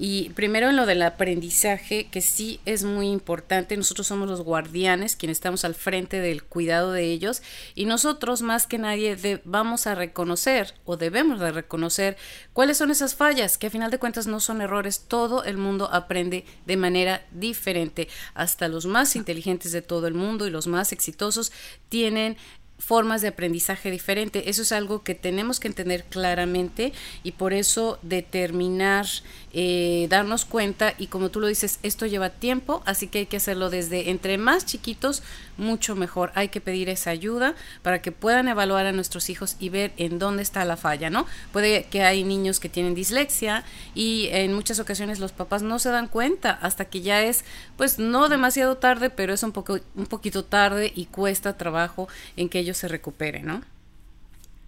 Y 0.00 0.30
primero 0.30 0.70
en 0.70 0.76
lo 0.76 0.86
del 0.86 1.02
aprendizaje, 1.02 2.06
que 2.06 2.20
sí 2.20 2.60
es 2.64 2.84
muy 2.84 3.08
importante, 3.08 3.76
nosotros 3.76 4.06
somos 4.06 4.28
los 4.28 4.42
guardianes, 4.42 5.16
quienes 5.16 5.38
estamos 5.38 5.64
al 5.64 5.74
frente 5.74 6.20
del 6.20 6.44
cuidado 6.44 6.92
de 6.92 7.04
ellos, 7.04 7.42
y 7.74 7.84
nosotros 7.84 8.40
más 8.42 8.68
que 8.68 8.78
nadie 8.78 9.40
vamos 9.44 9.88
a 9.88 9.96
reconocer 9.96 10.74
o 10.84 10.96
debemos 10.96 11.40
de 11.40 11.50
reconocer 11.50 12.16
cuáles 12.52 12.78
son 12.78 12.92
esas 12.92 13.16
fallas, 13.16 13.58
que 13.58 13.66
a 13.66 13.70
final 13.70 13.90
de 13.90 13.98
cuentas 13.98 14.28
no 14.28 14.38
son 14.38 14.60
errores, 14.60 15.06
todo 15.08 15.42
el 15.42 15.56
mundo 15.56 15.88
aprende 15.92 16.44
de 16.64 16.76
manera 16.76 17.26
diferente, 17.32 18.08
hasta 18.34 18.68
los 18.68 18.86
más 18.86 19.16
inteligentes 19.16 19.72
de 19.72 19.82
todo 19.82 20.06
el 20.06 20.14
mundo 20.14 20.46
y 20.46 20.50
los 20.50 20.68
más 20.68 20.92
exitosos 20.92 21.50
tienen 21.88 22.36
formas 22.78 23.22
de 23.22 23.28
aprendizaje 23.28 23.90
diferente. 23.90 24.48
Eso 24.48 24.62
es 24.62 24.72
algo 24.72 25.02
que 25.02 25.14
tenemos 25.14 25.60
que 25.60 25.68
entender 25.68 26.04
claramente 26.04 26.92
y 27.22 27.32
por 27.32 27.52
eso 27.52 27.98
determinar, 28.02 29.06
eh, 29.52 30.06
darnos 30.10 30.44
cuenta 30.44 30.94
y 30.98 31.06
como 31.06 31.30
tú 31.30 31.40
lo 31.40 31.46
dices, 31.46 31.78
esto 31.82 32.06
lleva 32.06 32.30
tiempo, 32.30 32.82
así 32.84 33.08
que 33.08 33.20
hay 33.20 33.26
que 33.26 33.38
hacerlo 33.38 33.70
desde 33.70 34.10
entre 34.10 34.38
más 34.38 34.66
chiquitos, 34.66 35.22
mucho 35.56 35.96
mejor. 35.96 36.32
Hay 36.34 36.48
que 36.48 36.60
pedir 36.60 36.88
esa 36.88 37.10
ayuda 37.10 37.54
para 37.82 38.02
que 38.02 38.12
puedan 38.12 38.48
evaluar 38.48 38.86
a 38.86 38.92
nuestros 38.92 39.30
hijos 39.30 39.56
y 39.58 39.70
ver 39.70 39.92
en 39.96 40.18
dónde 40.18 40.42
está 40.42 40.64
la 40.64 40.76
falla, 40.76 41.10
¿no? 41.10 41.26
Puede 41.52 41.84
que 41.84 42.02
hay 42.02 42.24
niños 42.24 42.60
que 42.60 42.68
tienen 42.68 42.94
dislexia 42.94 43.64
y 43.94 44.28
en 44.32 44.52
muchas 44.52 44.78
ocasiones 44.80 45.18
los 45.18 45.32
papás 45.32 45.62
no 45.62 45.78
se 45.78 45.90
dan 45.90 46.08
cuenta 46.08 46.50
hasta 46.62 46.84
que 46.84 47.00
ya 47.00 47.22
es, 47.22 47.44
pues 47.76 47.98
no 47.98 48.28
demasiado 48.28 48.76
tarde, 48.76 49.10
pero 49.10 49.32
es 49.32 49.42
un 49.42 49.52
poco 49.52 49.78
un 49.94 50.06
poquito 50.06 50.44
tarde 50.44 50.92
y 50.94 51.06
cuesta 51.06 51.56
trabajo 51.56 52.08
en 52.36 52.48
que 52.48 52.58
ellos 52.58 52.76
se 52.76 52.88
recupere, 52.88 53.42
¿no? 53.42 53.62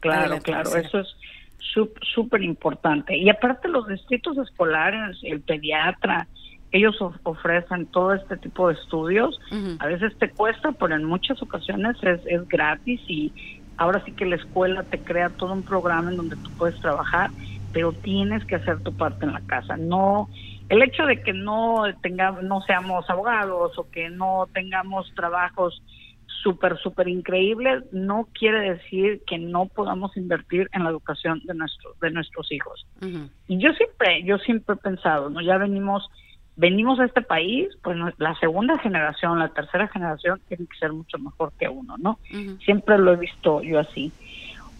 Claro, 0.00 0.40
claro, 0.40 0.74
eso 0.76 1.00
es 1.00 1.08
súper 2.14 2.42
importante. 2.42 3.16
Y 3.16 3.28
aparte 3.28 3.68
los 3.68 3.86
distritos 3.86 4.36
escolares, 4.38 5.18
el 5.22 5.40
pediatra, 5.40 6.26
ellos 6.72 6.96
ofrecen 7.24 7.86
todo 7.86 8.14
este 8.14 8.36
tipo 8.36 8.68
de 8.68 8.74
estudios. 8.74 9.38
A 9.78 9.86
veces 9.86 10.16
te 10.18 10.30
cuesta, 10.30 10.72
pero 10.72 10.94
en 10.94 11.04
muchas 11.04 11.42
ocasiones 11.42 11.96
es, 12.02 12.20
es 12.26 12.46
gratis 12.48 13.00
y 13.08 13.32
ahora 13.76 14.02
sí 14.04 14.12
que 14.12 14.26
la 14.26 14.36
escuela 14.36 14.82
te 14.84 14.98
crea 14.98 15.30
todo 15.30 15.52
un 15.52 15.62
programa 15.62 16.10
en 16.10 16.16
donde 16.16 16.36
tú 16.36 16.50
puedes 16.56 16.78
trabajar, 16.80 17.30
pero 17.72 17.92
tienes 17.92 18.44
que 18.44 18.56
hacer 18.56 18.80
tu 18.80 18.92
parte 18.96 19.24
en 19.24 19.32
la 19.32 19.40
casa. 19.40 19.76
No, 19.76 20.28
el 20.68 20.82
hecho 20.82 21.04
de 21.06 21.20
que 21.20 21.32
no 21.32 21.82
tengamos, 22.02 22.44
no 22.44 22.60
seamos 22.62 23.08
abogados 23.10 23.76
o 23.76 23.90
que 23.90 24.08
no 24.10 24.46
tengamos 24.52 25.12
trabajos 25.16 25.82
súper, 26.42 26.78
súper 26.78 27.08
increíble, 27.08 27.82
no 27.92 28.28
quiere 28.32 28.72
decir 28.72 29.22
que 29.26 29.38
no 29.38 29.66
podamos 29.66 30.16
invertir 30.16 30.68
en 30.72 30.84
la 30.84 30.90
educación 30.90 31.40
de, 31.44 31.54
nuestros 31.54 31.98
de 32.00 32.10
nuestros 32.10 32.50
hijos. 32.52 32.86
Y 33.48 33.58
yo 33.58 33.72
siempre, 33.74 34.22
yo 34.24 34.38
siempre 34.38 34.74
he 34.74 34.78
pensado, 34.78 35.30
¿no? 35.30 35.40
Ya 35.40 35.58
venimos, 35.58 36.08
venimos 36.56 36.98
a 37.00 37.04
este 37.04 37.22
país, 37.22 37.68
pues 37.82 37.96
la 38.18 38.34
segunda 38.36 38.78
generación, 38.78 39.38
la 39.38 39.48
tercera 39.48 39.88
generación 39.88 40.40
tiene 40.48 40.66
que 40.66 40.78
ser 40.78 40.92
mucho 40.92 41.18
mejor 41.18 41.52
que 41.58 41.68
uno, 41.68 41.96
¿no? 41.98 42.18
Siempre 42.64 42.98
lo 42.98 43.12
he 43.12 43.16
visto 43.16 43.62
yo 43.62 43.80
así. 43.80 44.12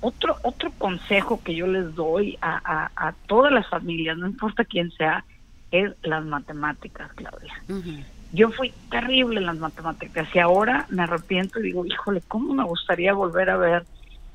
Otro, 0.03 0.37
otro 0.43 0.73
consejo 0.79 1.43
que 1.45 1.55
yo 1.55 1.67
les 1.67 1.95
doy 1.95 2.39
a, 2.41 2.91
a, 2.97 3.13
todas 3.27 3.53
las 3.53 3.69
familias, 3.69 4.17
no 4.17 4.27
importa 4.27 4.65
quién 4.65 4.91
sea, 4.93 5.25
es 5.71 5.93
las 6.03 6.25
matemáticas, 6.25 7.13
Claudia 7.13 7.53
yo 8.33 8.51
fui 8.51 8.73
terrible 8.91 9.41
en 9.41 9.47
las 9.47 9.59
matemáticas 9.59 10.29
y 10.35 10.39
ahora 10.39 10.87
me 10.89 11.03
arrepiento 11.03 11.59
y 11.59 11.65
digo, 11.65 11.85
híjole, 11.85 12.23
¿cómo 12.29 12.55
me 12.55 12.65
gustaría 12.65 13.13
volver 13.13 13.51
a 13.51 13.55
haber 13.55 13.85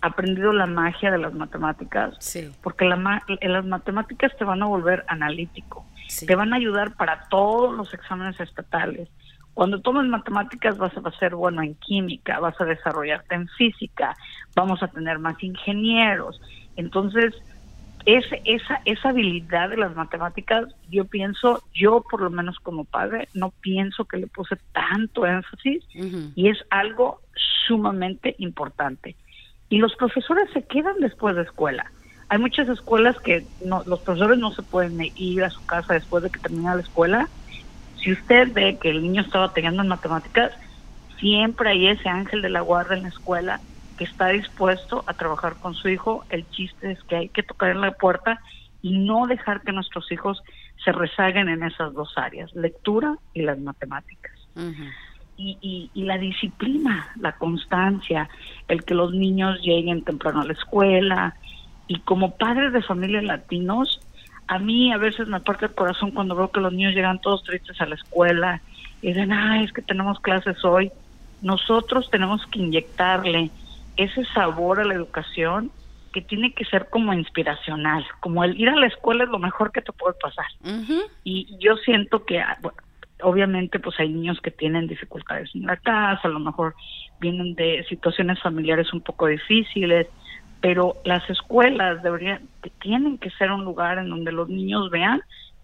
aprendido 0.01 0.51
la 0.51 0.65
magia 0.65 1.11
de 1.11 1.17
las 1.17 1.33
matemáticas? 1.33 2.15
Sí. 2.19 2.51
Porque 2.61 2.85
la, 2.85 3.23
las 3.41 3.65
matemáticas 3.65 4.35
te 4.37 4.43
van 4.43 4.61
a 4.61 4.65
volver 4.65 5.05
analítico, 5.07 5.85
te 6.25 6.35
van 6.35 6.53
a 6.53 6.57
ayudar 6.57 6.95
para 6.95 7.27
todos 7.29 7.75
los 7.75 7.93
exámenes 7.93 8.39
estatales. 8.39 9.09
Cuando 9.53 9.79
tomes 9.79 10.05
matemáticas 10.07 10.77
vas 10.77 10.91
a 10.97 11.11
ser 11.17 11.33
bueno 11.33 11.63
en 11.63 11.75
química, 11.75 12.39
vas 12.39 12.59
a 12.59 12.65
desarrollarte 12.65 13.35
en 13.35 13.47
física, 13.57 14.13
vamos 14.53 14.83
a 14.83 14.89
tener 14.89 15.17
más 15.19 15.41
ingenieros. 15.41 16.41
Entonces, 16.75 17.33
esa, 18.05 18.81
esa 18.85 19.09
habilidad 19.09 19.69
de 19.69 19.77
las 19.77 19.95
matemáticas, 19.95 20.65
yo 20.89 21.05
pienso, 21.05 21.63
yo 21.73 22.03
por 22.09 22.21
lo 22.21 22.29
menos 22.29 22.59
como 22.59 22.85
padre, 22.85 23.27
no 23.33 23.51
pienso 23.61 24.05
que 24.05 24.17
le 24.17 24.27
puse 24.27 24.57
tanto 24.73 25.25
énfasis 25.25 25.83
y 26.35 26.49
es 26.49 26.57
algo 26.69 27.21
sumamente 27.67 28.35
importante. 28.37 29.15
Y 29.69 29.79
los 29.79 29.95
profesores 29.95 30.49
se 30.53 30.63
quedan 30.63 30.95
después 30.99 31.35
de 31.35 31.41
escuela. 31.41 31.91
Hay 32.29 32.37
muchas 32.37 32.69
escuelas 32.69 33.19
que 33.19 33.45
no, 33.63 33.83
los 33.85 33.99
profesores 34.01 34.37
no 34.37 34.51
se 34.51 34.61
pueden 34.61 34.99
ir 35.15 35.43
a 35.43 35.49
su 35.49 35.65
casa 35.65 35.93
después 35.93 36.23
de 36.23 36.29
que 36.29 36.39
termina 36.39 36.75
la 36.75 36.81
escuela. 36.81 37.29
Si 37.97 38.11
usted 38.11 38.51
ve 38.53 38.77
que 38.79 38.91
el 38.91 39.01
niño 39.01 39.21
estaba 39.21 39.53
teniendo 39.53 39.81
en 39.81 39.87
matemáticas, 39.87 40.51
siempre 41.19 41.71
hay 41.71 41.87
ese 41.87 42.07
ángel 42.07 42.43
de 42.43 42.49
la 42.49 42.61
guarda 42.61 42.95
en 42.95 43.03
la 43.03 43.09
escuela 43.09 43.59
que 43.97 44.03
está 44.03 44.29
dispuesto 44.29 45.03
a 45.07 45.13
trabajar 45.13 45.55
con 45.55 45.73
su 45.73 45.89
hijo. 45.89 46.25
El 46.29 46.49
chiste 46.49 46.91
es 46.91 47.03
que 47.03 47.15
hay 47.15 47.29
que 47.29 47.43
tocar 47.43 47.71
en 47.71 47.81
la 47.81 47.91
puerta 47.91 48.39
y 48.81 48.97
no 48.97 49.27
dejar 49.27 49.61
que 49.61 49.71
nuestros 49.71 50.11
hijos 50.11 50.43
se 50.83 50.91
rezaguen 50.91 51.49
en 51.49 51.63
esas 51.63 51.93
dos 51.93 52.13
áreas, 52.17 52.53
lectura 52.53 53.17
y 53.33 53.41
las 53.41 53.59
matemáticas. 53.59 54.33
y, 55.37 55.89
y, 55.93 56.03
la 56.03 56.17
disciplina, 56.17 57.09
la 57.19 57.33
constancia, 57.33 58.29
el 58.69 58.85
que 58.85 58.93
los 58.93 59.13
niños 59.13 59.59
lleguen 59.61 60.03
temprano 60.03 60.41
a 60.41 60.45
la 60.45 60.53
escuela. 60.53 61.35
Y 61.87 61.99
como 61.99 62.37
padres 62.37 62.71
de 62.71 62.81
familia 62.81 63.21
latinos, 63.21 63.99
a 64.47 64.59
mí 64.59 64.93
a 64.93 64.97
veces 64.97 65.27
me 65.27 65.39
parte 65.39 65.65
el 65.65 65.73
corazón 65.73 66.11
cuando 66.11 66.35
veo 66.35 66.51
que 66.51 66.59
los 66.59 66.71
niños 66.71 66.93
llegan 66.93 67.19
todos 67.19 67.43
tristes 67.43 67.81
a 67.81 67.85
la 67.85 67.95
escuela 67.95 68.61
y 69.01 69.09
dicen, 69.09 69.33
ah, 69.33 69.61
es 69.61 69.71
que 69.73 69.81
tenemos 69.81 70.19
clases 70.19 70.63
hoy. 70.63 70.91
Nosotros 71.41 72.09
tenemos 72.09 72.45
que 72.47 72.59
inyectarle 72.59 73.51
ese 73.97 74.25
sabor 74.33 74.79
a 74.79 74.85
la 74.85 74.93
educación 74.93 75.71
que 76.13 76.21
tiene 76.21 76.53
que 76.53 76.63
ser 76.65 76.87
como 76.89 77.13
inspiracional, 77.13 78.05
como 78.21 78.43
el 78.43 78.59
ir 78.59 78.69
a 78.69 78.75
la 78.75 78.87
escuela 78.87 79.25
es 79.25 79.29
lo 79.29 79.39
mejor 79.39 79.71
que 79.71 79.81
te 79.81 79.91
puede 79.91 80.15
pasar. 80.21 80.45
Y 81.25 81.57
yo 81.59 81.75
siento 81.77 82.23
que, 82.23 82.39
ah, 82.39 82.57
obviamente, 83.21 83.79
pues 83.79 83.99
hay 83.99 84.09
niños 84.09 84.39
que 84.41 84.51
tienen 84.51 84.87
dificultades 84.87 85.49
en 85.53 85.63
la 85.63 85.75
casa, 85.75 86.21
a 86.23 86.31
lo 86.31 86.39
mejor 86.39 86.73
vienen 87.19 87.53
de 87.55 87.85
situaciones 87.89 88.41
familiares 88.41 88.93
un 88.93 89.01
poco 89.01 89.27
difíciles, 89.27 90.07
pero 90.61 90.95
las 91.03 91.29
escuelas 91.29 92.01
deberían, 92.01 92.47
tienen 92.79 93.17
que 93.17 93.29
ser 93.31 93.51
un 93.51 93.65
lugar 93.65 93.97
en 93.97 94.09
donde 94.09 94.31
los 94.31 94.47
niños 94.47 94.89
vean 94.89 95.21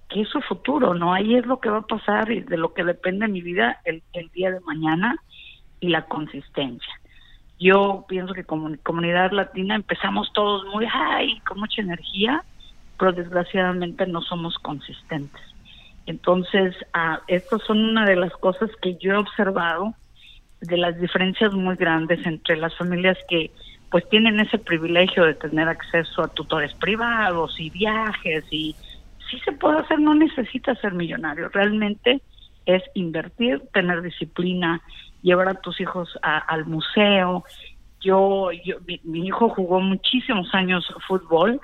que 0.09 0.21
es 0.21 0.29
su 0.29 0.41
futuro, 0.41 0.93
¿no? 0.93 1.13
Ahí 1.13 1.35
es 1.35 1.45
lo 1.45 1.61
que 1.61 1.69
va 1.69 1.77
a 1.77 1.87
pasar 1.87 2.29
y 2.29 2.41
de 2.41 2.57
lo 2.57 2.73
que 2.73 2.83
depende 2.83 3.29
mi 3.29 3.41
vida 3.41 3.79
el, 3.85 4.03
el 4.11 4.27
día 4.29 4.51
de 4.51 4.59
mañana 4.59 5.15
y 5.79 5.87
la 5.87 6.03
consistencia. 6.03 7.00
Yo 7.61 8.05
pienso 8.07 8.33
que 8.33 8.43
como 8.43 8.75
comunidad 8.81 9.31
latina 9.31 9.75
empezamos 9.75 10.33
todos 10.33 10.65
muy, 10.73 10.87
ay, 10.91 11.39
con 11.41 11.59
mucha 11.59 11.83
energía, 11.83 12.43
pero 12.97 13.11
desgraciadamente 13.13 14.07
no 14.07 14.23
somos 14.23 14.57
consistentes. 14.57 15.41
Entonces, 16.07 16.75
ah, 16.93 17.21
estas 17.27 17.61
son 17.61 17.85
una 17.85 18.05
de 18.05 18.15
las 18.15 18.33
cosas 18.33 18.71
que 18.81 18.97
yo 18.97 19.13
he 19.13 19.17
observado 19.17 19.93
de 20.59 20.75
las 20.75 20.99
diferencias 20.99 21.53
muy 21.53 21.75
grandes 21.75 22.25
entre 22.25 22.57
las 22.57 22.75
familias 22.75 23.19
que 23.29 23.51
pues 23.91 24.09
tienen 24.09 24.39
ese 24.39 24.57
privilegio 24.57 25.23
de 25.23 25.35
tener 25.35 25.67
acceso 25.67 26.23
a 26.23 26.29
tutores 26.29 26.73
privados 26.73 27.59
y 27.59 27.69
viajes 27.69 28.43
y 28.49 28.75
sí 29.29 29.39
se 29.45 29.51
puede 29.51 29.79
hacer, 29.79 29.99
no 29.99 30.15
necesita 30.15 30.73
ser 30.75 30.93
millonario, 30.93 31.49
realmente 31.49 32.23
es 32.65 32.81
invertir, 32.95 33.61
tener 33.71 34.01
disciplina, 34.01 34.81
llevar 35.21 35.49
a 35.49 35.61
tus 35.61 35.79
hijos 35.79 36.17
al 36.21 36.65
museo. 36.65 37.43
Yo, 37.99 38.49
yo 38.63 38.77
mi, 39.03 39.27
hijo 39.27 39.49
jugó 39.49 39.79
muchísimos 39.79 40.53
años 40.53 40.85
fútbol 41.07 41.61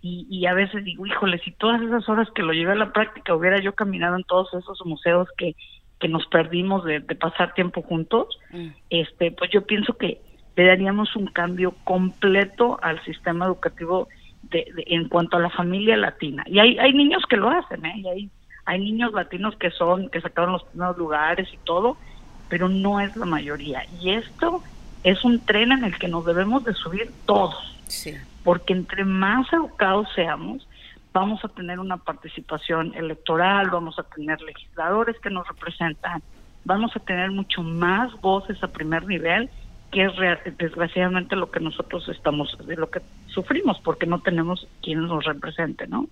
y, 0.00 0.26
y, 0.30 0.46
a 0.46 0.54
veces 0.54 0.84
digo, 0.84 1.06
híjole, 1.06 1.38
si 1.38 1.52
todas 1.52 1.80
esas 1.80 2.08
horas 2.08 2.28
que 2.34 2.42
lo 2.42 2.52
llevé 2.52 2.72
a 2.72 2.76
la 2.76 2.92
práctica 2.92 3.34
hubiera 3.34 3.60
yo 3.60 3.74
caminado 3.74 4.16
en 4.16 4.24
todos 4.24 4.52
esos 4.54 4.80
museos 4.84 5.28
que, 5.36 5.54
que 6.02 6.08
nos 6.08 6.26
perdimos 6.26 6.84
de, 6.84 7.00
pasar 7.00 7.54
tiempo 7.54 7.82
juntos, 7.82 8.26
mm. 8.50 8.68
este, 8.90 9.30
pues 9.30 9.50
yo 9.52 9.64
pienso 9.64 9.96
que 9.96 10.20
le 10.56 10.66
daríamos 10.66 11.14
un 11.14 11.28
cambio 11.28 11.74
completo 11.84 12.78
al 12.82 13.02
sistema 13.04 13.46
educativo 13.46 14.08
de, 14.42 14.66
en 14.86 15.08
cuanto 15.08 15.36
a 15.36 15.40
la 15.40 15.50
familia 15.50 15.96
latina. 15.96 16.42
Y 16.46 16.58
hay, 16.58 16.76
hay 16.78 16.92
niños 16.92 17.22
que 17.28 17.36
lo 17.36 17.48
hacen, 17.48 17.86
¿eh? 17.86 17.94
Y 17.96 18.08
hay, 18.08 18.30
hay 18.64 18.80
niños 18.80 19.12
latinos 19.12 19.56
que 19.56 19.70
son, 19.70 20.08
que 20.10 20.20
sacaron 20.20 20.52
los 20.52 20.64
primeros 20.64 20.98
lugares 20.98 21.48
y 21.52 21.58
todo, 21.64 21.96
pero 22.52 22.68
no 22.68 23.00
es 23.00 23.16
la 23.16 23.24
mayoría. 23.24 23.86
Y 23.98 24.10
esto 24.10 24.62
es 25.04 25.24
un 25.24 25.40
tren 25.40 25.72
en 25.72 25.84
el 25.84 25.98
que 25.98 26.06
nos 26.06 26.26
debemos 26.26 26.62
de 26.64 26.74
subir 26.74 27.10
todos. 27.24 27.78
Porque 28.44 28.74
entre 28.74 29.06
más 29.06 29.50
educados 29.54 30.06
seamos, 30.14 30.68
vamos 31.14 31.42
a 31.46 31.48
tener 31.48 31.80
una 31.80 31.96
participación 31.96 32.94
electoral, 32.94 33.70
vamos 33.70 33.98
a 33.98 34.02
tener 34.02 34.42
legisladores 34.42 35.18
que 35.20 35.30
nos 35.30 35.48
representan, 35.48 36.22
vamos 36.66 36.94
a 36.94 37.00
tener 37.00 37.30
mucho 37.30 37.62
más 37.62 38.12
voces 38.20 38.62
a 38.62 38.68
primer 38.68 39.06
nivel 39.06 39.48
que 39.92 40.06
es 40.06 40.12
desgraciadamente 40.56 41.36
lo 41.36 41.50
que 41.50 41.60
nosotros 41.60 42.08
estamos, 42.08 42.56
lo 42.66 42.90
que 42.90 43.02
sufrimos, 43.26 43.78
porque 43.84 44.06
no 44.06 44.22
tenemos 44.22 44.66
quien 44.82 45.06
nos 45.06 45.24
represente, 45.24 45.86
¿no? 45.86 46.08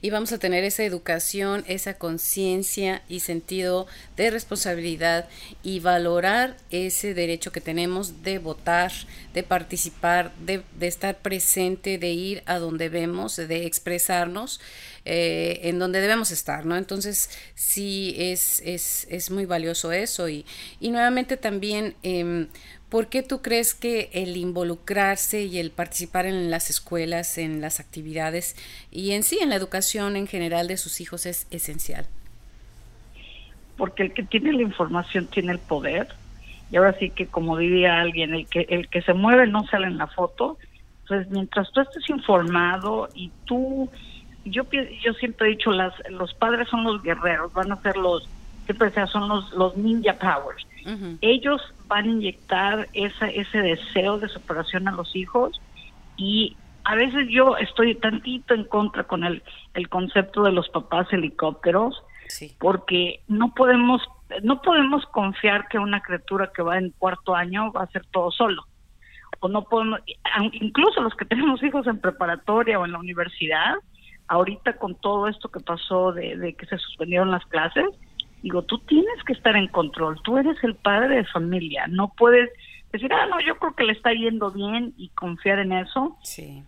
Y 0.00 0.10
vamos 0.10 0.32
a 0.32 0.38
tener 0.38 0.62
esa 0.62 0.84
educación, 0.84 1.64
esa 1.66 1.98
conciencia 1.98 3.02
y 3.08 3.18
sentido 3.18 3.88
de 4.16 4.30
responsabilidad 4.30 5.28
y 5.64 5.80
valorar 5.80 6.56
ese 6.70 7.14
derecho 7.14 7.50
que 7.50 7.60
tenemos 7.60 8.22
de 8.22 8.38
votar, 8.38 8.92
de 9.32 9.42
participar, 9.42 10.32
de, 10.38 10.62
de 10.78 10.86
estar 10.86 11.18
presente, 11.18 11.98
de 11.98 12.12
ir 12.12 12.42
a 12.46 12.60
donde 12.60 12.88
vemos, 12.88 13.36
de 13.36 13.66
expresarnos. 13.66 14.60
Eh, 15.06 15.68
en 15.68 15.78
donde 15.78 16.00
debemos 16.00 16.30
estar, 16.30 16.64
¿no? 16.64 16.76
Entonces, 16.76 17.28
sí 17.54 18.14
es, 18.16 18.60
es, 18.64 19.06
es 19.10 19.30
muy 19.30 19.44
valioso 19.44 19.92
eso 19.92 20.30
y, 20.30 20.46
y 20.80 20.90
nuevamente 20.90 21.36
también, 21.36 21.94
eh, 22.02 22.46
¿por 22.88 23.08
qué 23.08 23.22
tú 23.22 23.42
crees 23.42 23.74
que 23.74 24.08
el 24.14 24.38
involucrarse 24.38 25.42
y 25.42 25.58
el 25.58 25.70
participar 25.70 26.24
en 26.24 26.50
las 26.50 26.70
escuelas, 26.70 27.36
en 27.36 27.60
las 27.60 27.80
actividades 27.80 28.56
y 28.90 29.10
en 29.10 29.24
sí, 29.24 29.38
en 29.42 29.50
la 29.50 29.56
educación 29.56 30.16
en 30.16 30.26
general 30.26 30.68
de 30.68 30.78
sus 30.78 31.02
hijos 31.02 31.26
es 31.26 31.48
esencial? 31.50 32.06
Porque 33.76 34.04
el 34.04 34.14
que 34.14 34.22
tiene 34.22 34.54
la 34.54 34.62
información 34.62 35.26
tiene 35.26 35.52
el 35.52 35.58
poder 35.58 36.08
y 36.70 36.76
ahora 36.76 36.96
sí 36.98 37.10
que 37.10 37.26
como 37.26 37.58
diría 37.58 38.00
alguien, 38.00 38.32
el 38.32 38.46
que, 38.46 38.66
el 38.70 38.88
que 38.88 39.02
se 39.02 39.12
mueve 39.12 39.48
no 39.48 39.66
sale 39.66 39.86
en 39.86 39.98
la 39.98 40.06
foto. 40.06 40.56
Entonces, 41.02 41.30
mientras 41.30 41.70
tú 41.72 41.82
estés 41.82 42.08
informado 42.08 43.10
y 43.14 43.30
tú 43.44 43.90
yo 44.44 44.64
yo 45.02 45.12
siempre 45.14 45.46
he 45.46 45.50
dicho 45.50 45.72
las 45.72 45.94
los 46.10 46.34
padres 46.34 46.68
son 46.68 46.84
los 46.84 47.02
guerreros 47.02 47.52
van 47.52 47.72
a 47.72 47.76
ser 47.76 47.96
los 47.96 48.28
siempre 48.66 48.90
sea 48.90 49.06
son 49.06 49.28
los 49.28 49.52
los 49.52 49.76
ninja 49.76 50.14
powers. 50.18 50.66
Ellos 51.22 51.62
van 51.86 52.04
a 52.04 52.08
inyectar 52.08 52.88
esa, 52.92 53.30
ese 53.30 53.58
deseo 53.58 54.18
de 54.18 54.28
superación 54.28 54.86
a 54.86 54.92
los 54.92 55.16
hijos 55.16 55.58
y 56.18 56.56
a 56.84 56.94
veces 56.94 57.26
yo 57.30 57.56
estoy 57.56 57.94
tantito 57.94 58.52
en 58.52 58.64
contra 58.64 59.04
con 59.04 59.24
el, 59.24 59.42
el 59.72 59.88
concepto 59.88 60.42
de 60.42 60.52
los 60.52 60.68
papás 60.68 61.10
helicópteros 61.10 62.02
porque 62.58 63.20
no 63.28 63.54
podemos 63.54 64.02
no 64.42 64.60
podemos 64.60 65.04
confiar 65.06 65.68
que 65.68 65.78
una 65.78 66.00
criatura 66.00 66.50
que 66.54 66.62
va 66.62 66.78
en 66.78 66.90
cuarto 66.90 67.34
año 67.34 67.72
va 67.72 67.82
a 67.82 67.84
hacer 67.84 68.04
todo 68.10 68.30
solo. 68.30 68.64
O 69.40 69.48
no 69.48 69.64
podemos 69.64 70.00
incluso 70.52 71.00
los 71.00 71.14
que 71.14 71.24
tenemos 71.24 71.62
hijos 71.62 71.86
en 71.86 71.98
preparatoria 71.98 72.78
o 72.78 72.84
en 72.84 72.92
la 72.92 72.98
universidad 72.98 73.74
ahorita 74.28 74.74
con 74.74 74.94
todo 74.94 75.28
esto 75.28 75.48
que 75.50 75.60
pasó 75.60 76.12
de, 76.12 76.54
que 76.58 76.66
se 76.66 76.78
suspendieron 76.78 77.30
las 77.30 77.44
clases, 77.46 77.86
digo, 78.42 78.62
tú 78.62 78.78
tienes 78.78 79.22
que 79.26 79.32
estar 79.32 79.56
en 79.56 79.68
control, 79.68 80.20
tú 80.22 80.38
eres 80.38 80.56
el 80.62 80.74
padre 80.74 81.16
de 81.16 81.24
familia, 81.24 81.86
no 81.88 82.12
puedes 82.16 82.50
decir, 82.92 83.12
ah, 83.12 83.26
no, 83.26 83.40
yo 83.40 83.56
creo 83.56 83.74
que 83.74 83.84
le 83.84 83.92
está 83.92 84.12
yendo 84.12 84.52
bien 84.52 84.94
y 84.96 85.08
confiar 85.08 85.58
en 85.58 85.72
eso. 85.72 86.16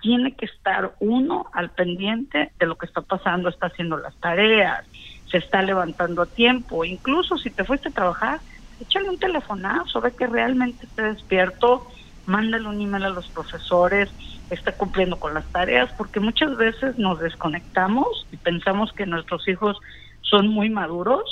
Tiene 0.00 0.32
que 0.32 0.46
estar 0.46 0.96
uno 0.98 1.46
al 1.52 1.70
pendiente 1.70 2.50
de 2.58 2.66
lo 2.66 2.76
que 2.76 2.86
está 2.86 3.02
pasando, 3.02 3.48
está 3.48 3.66
haciendo 3.68 3.96
las 3.96 4.16
tareas, 4.16 4.84
se 5.30 5.38
está 5.38 5.62
levantando 5.62 6.22
a 6.22 6.26
tiempo, 6.26 6.84
incluso 6.84 7.36
si 7.38 7.50
te 7.50 7.64
fuiste 7.64 7.90
a 7.90 7.92
trabajar, 7.92 8.40
échale 8.80 9.08
un 9.08 9.18
telefonazo, 9.18 10.00
ve 10.00 10.14
que 10.16 10.26
realmente 10.26 10.86
esté 10.86 11.02
despierto, 11.02 11.86
mándale 12.26 12.68
un 12.68 12.80
email 12.80 13.04
a 13.04 13.10
los 13.10 13.28
profesores, 13.30 14.10
está 14.50 14.76
cumpliendo 14.76 15.18
con 15.18 15.34
las 15.34 15.50
tareas, 15.52 15.90
porque 15.96 16.20
muchas 16.20 16.56
veces 16.56 16.96
nos 16.98 17.18
desconectamos 17.20 18.26
y 18.30 18.36
pensamos 18.36 18.92
que 18.96 19.06
nuestros 19.06 19.46
hijos 19.48 19.78
son 20.20 20.48
muy 20.48 20.70
maduros 20.70 21.22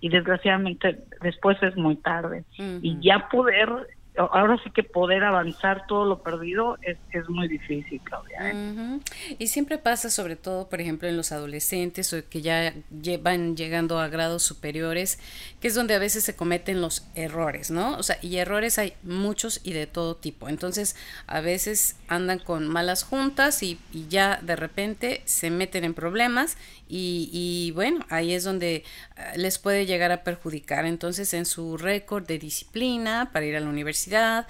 y 0.00 0.08
desgraciadamente 0.08 1.04
después 1.20 1.56
es 1.62 1.76
muy 1.76 1.96
tarde. 1.96 2.44
Y 2.58 2.98
ya 3.00 3.28
poder 3.28 3.68
ahora 4.16 4.56
sí 4.62 4.70
que 4.70 4.84
poder 4.84 5.24
avanzar 5.24 5.86
todo 5.86 6.04
lo 6.04 6.22
perdido 6.22 6.78
es, 6.82 6.98
es 7.12 7.28
muy 7.28 7.48
difícil, 7.48 8.00
Claudia. 8.02 8.50
¿eh? 8.50 9.00
Y 9.38 9.48
siempre 9.48 9.78
pasa, 9.78 10.08
sobre 10.08 10.36
todo, 10.36 10.68
por 10.68 10.80
ejemplo, 10.80 11.08
en 11.08 11.16
los 11.16 11.32
adolescentes 11.32 12.12
o 12.12 12.28
que 12.28 12.40
ya 12.40 12.74
van 13.20 13.56
llegando 13.56 13.98
a 13.98 14.08
grados 14.08 14.42
superiores, 14.44 15.18
que 15.60 15.68
es 15.68 15.74
donde 15.74 15.94
a 15.94 15.98
veces 15.98 16.22
se 16.22 16.36
cometen 16.36 16.80
los 16.80 17.08
errores, 17.16 17.72
¿no? 17.72 17.96
O 17.96 18.02
sea, 18.04 18.18
y 18.22 18.36
errores 18.36 18.78
hay 18.78 18.94
muchos 19.02 19.60
y 19.64 19.72
de 19.72 19.88
todo 19.88 20.14
tipo. 20.14 20.48
Entonces, 20.48 20.94
a 21.26 21.40
veces 21.40 21.96
andan 22.06 22.38
con 22.38 22.68
malas 22.68 23.02
juntas 23.02 23.62
y, 23.62 23.78
ya 24.08 24.38
de 24.42 24.54
repente 24.54 25.22
se 25.24 25.50
meten 25.50 25.82
en 25.84 25.94
problemas 25.94 26.56
y, 26.88 27.30
y, 27.32 27.70
bueno, 27.72 28.04
ahí 28.10 28.34
es 28.34 28.44
donde 28.44 28.84
ah, 29.16 29.32
les 29.36 29.58
puede 29.58 29.86
llegar 29.86 30.12
a 30.12 30.22
perjudicar. 30.22 30.84
Entonces, 30.84 31.34
en 31.34 31.46
su 31.46 31.76
récord 31.76 32.26
de 32.26 32.38
disciplina 32.38 33.30
para 33.32 33.46
ir 33.46 33.56
a 33.56 33.60
la 33.60 33.68
universidad 33.68 34.03
ah, 34.12 34.46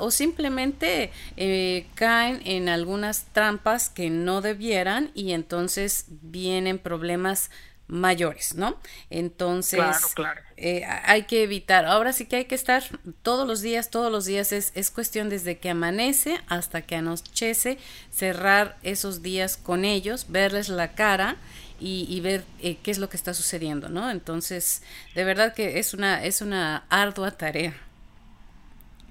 o 0.00 0.10
simplemente 0.10 1.10
eh, 1.36 1.86
caen 1.94 2.40
en 2.44 2.68
algunas 2.68 3.24
trampas 3.32 3.90
que 3.90 4.10
no 4.10 4.40
debieran 4.40 5.10
y 5.14 5.32
entonces 5.32 6.06
vienen 6.08 6.78
problemas 6.78 7.50
mayores, 7.88 8.54
¿no? 8.54 8.76
Entonces, 9.08 9.80
eh, 10.56 10.84
hay 11.04 11.22
que 11.22 11.42
evitar, 11.42 11.86
ahora 11.86 12.12
sí 12.12 12.26
que 12.26 12.36
hay 12.36 12.44
que 12.44 12.54
estar 12.54 12.84
todos 13.22 13.48
los 13.48 13.62
días, 13.62 13.90
todos 13.90 14.12
los 14.12 14.26
días 14.26 14.52
es, 14.52 14.72
es 14.74 14.90
cuestión 14.90 15.30
desde 15.30 15.58
que 15.58 15.70
amanece 15.70 16.38
hasta 16.48 16.82
que 16.82 16.96
anochece, 16.96 17.78
cerrar 18.10 18.76
esos 18.82 19.22
días 19.22 19.56
con 19.56 19.86
ellos, 19.86 20.26
verles 20.28 20.68
la 20.68 20.92
cara 20.92 21.36
y, 21.80 22.20
ver 22.20 22.44
eh, 22.60 22.76
qué 22.82 22.90
es 22.90 22.98
lo 22.98 23.08
que 23.08 23.16
está 23.16 23.34
sucediendo, 23.34 23.88
¿no? 23.88 24.10
Entonces, 24.10 24.82
de 25.14 25.24
verdad 25.24 25.54
que 25.54 25.78
es 25.78 25.94
una, 25.94 26.24
es 26.24 26.42
una 26.42 26.84
ardua 26.90 27.30
tarea. 27.30 27.74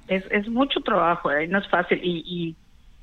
Es, 0.07 0.23
es 0.31 0.47
mucho 0.47 0.81
trabajo, 0.81 1.31
¿eh? 1.31 1.47
no 1.47 1.59
es 1.59 1.67
fácil. 1.67 1.99
Y, 2.03 2.23
y 2.25 2.55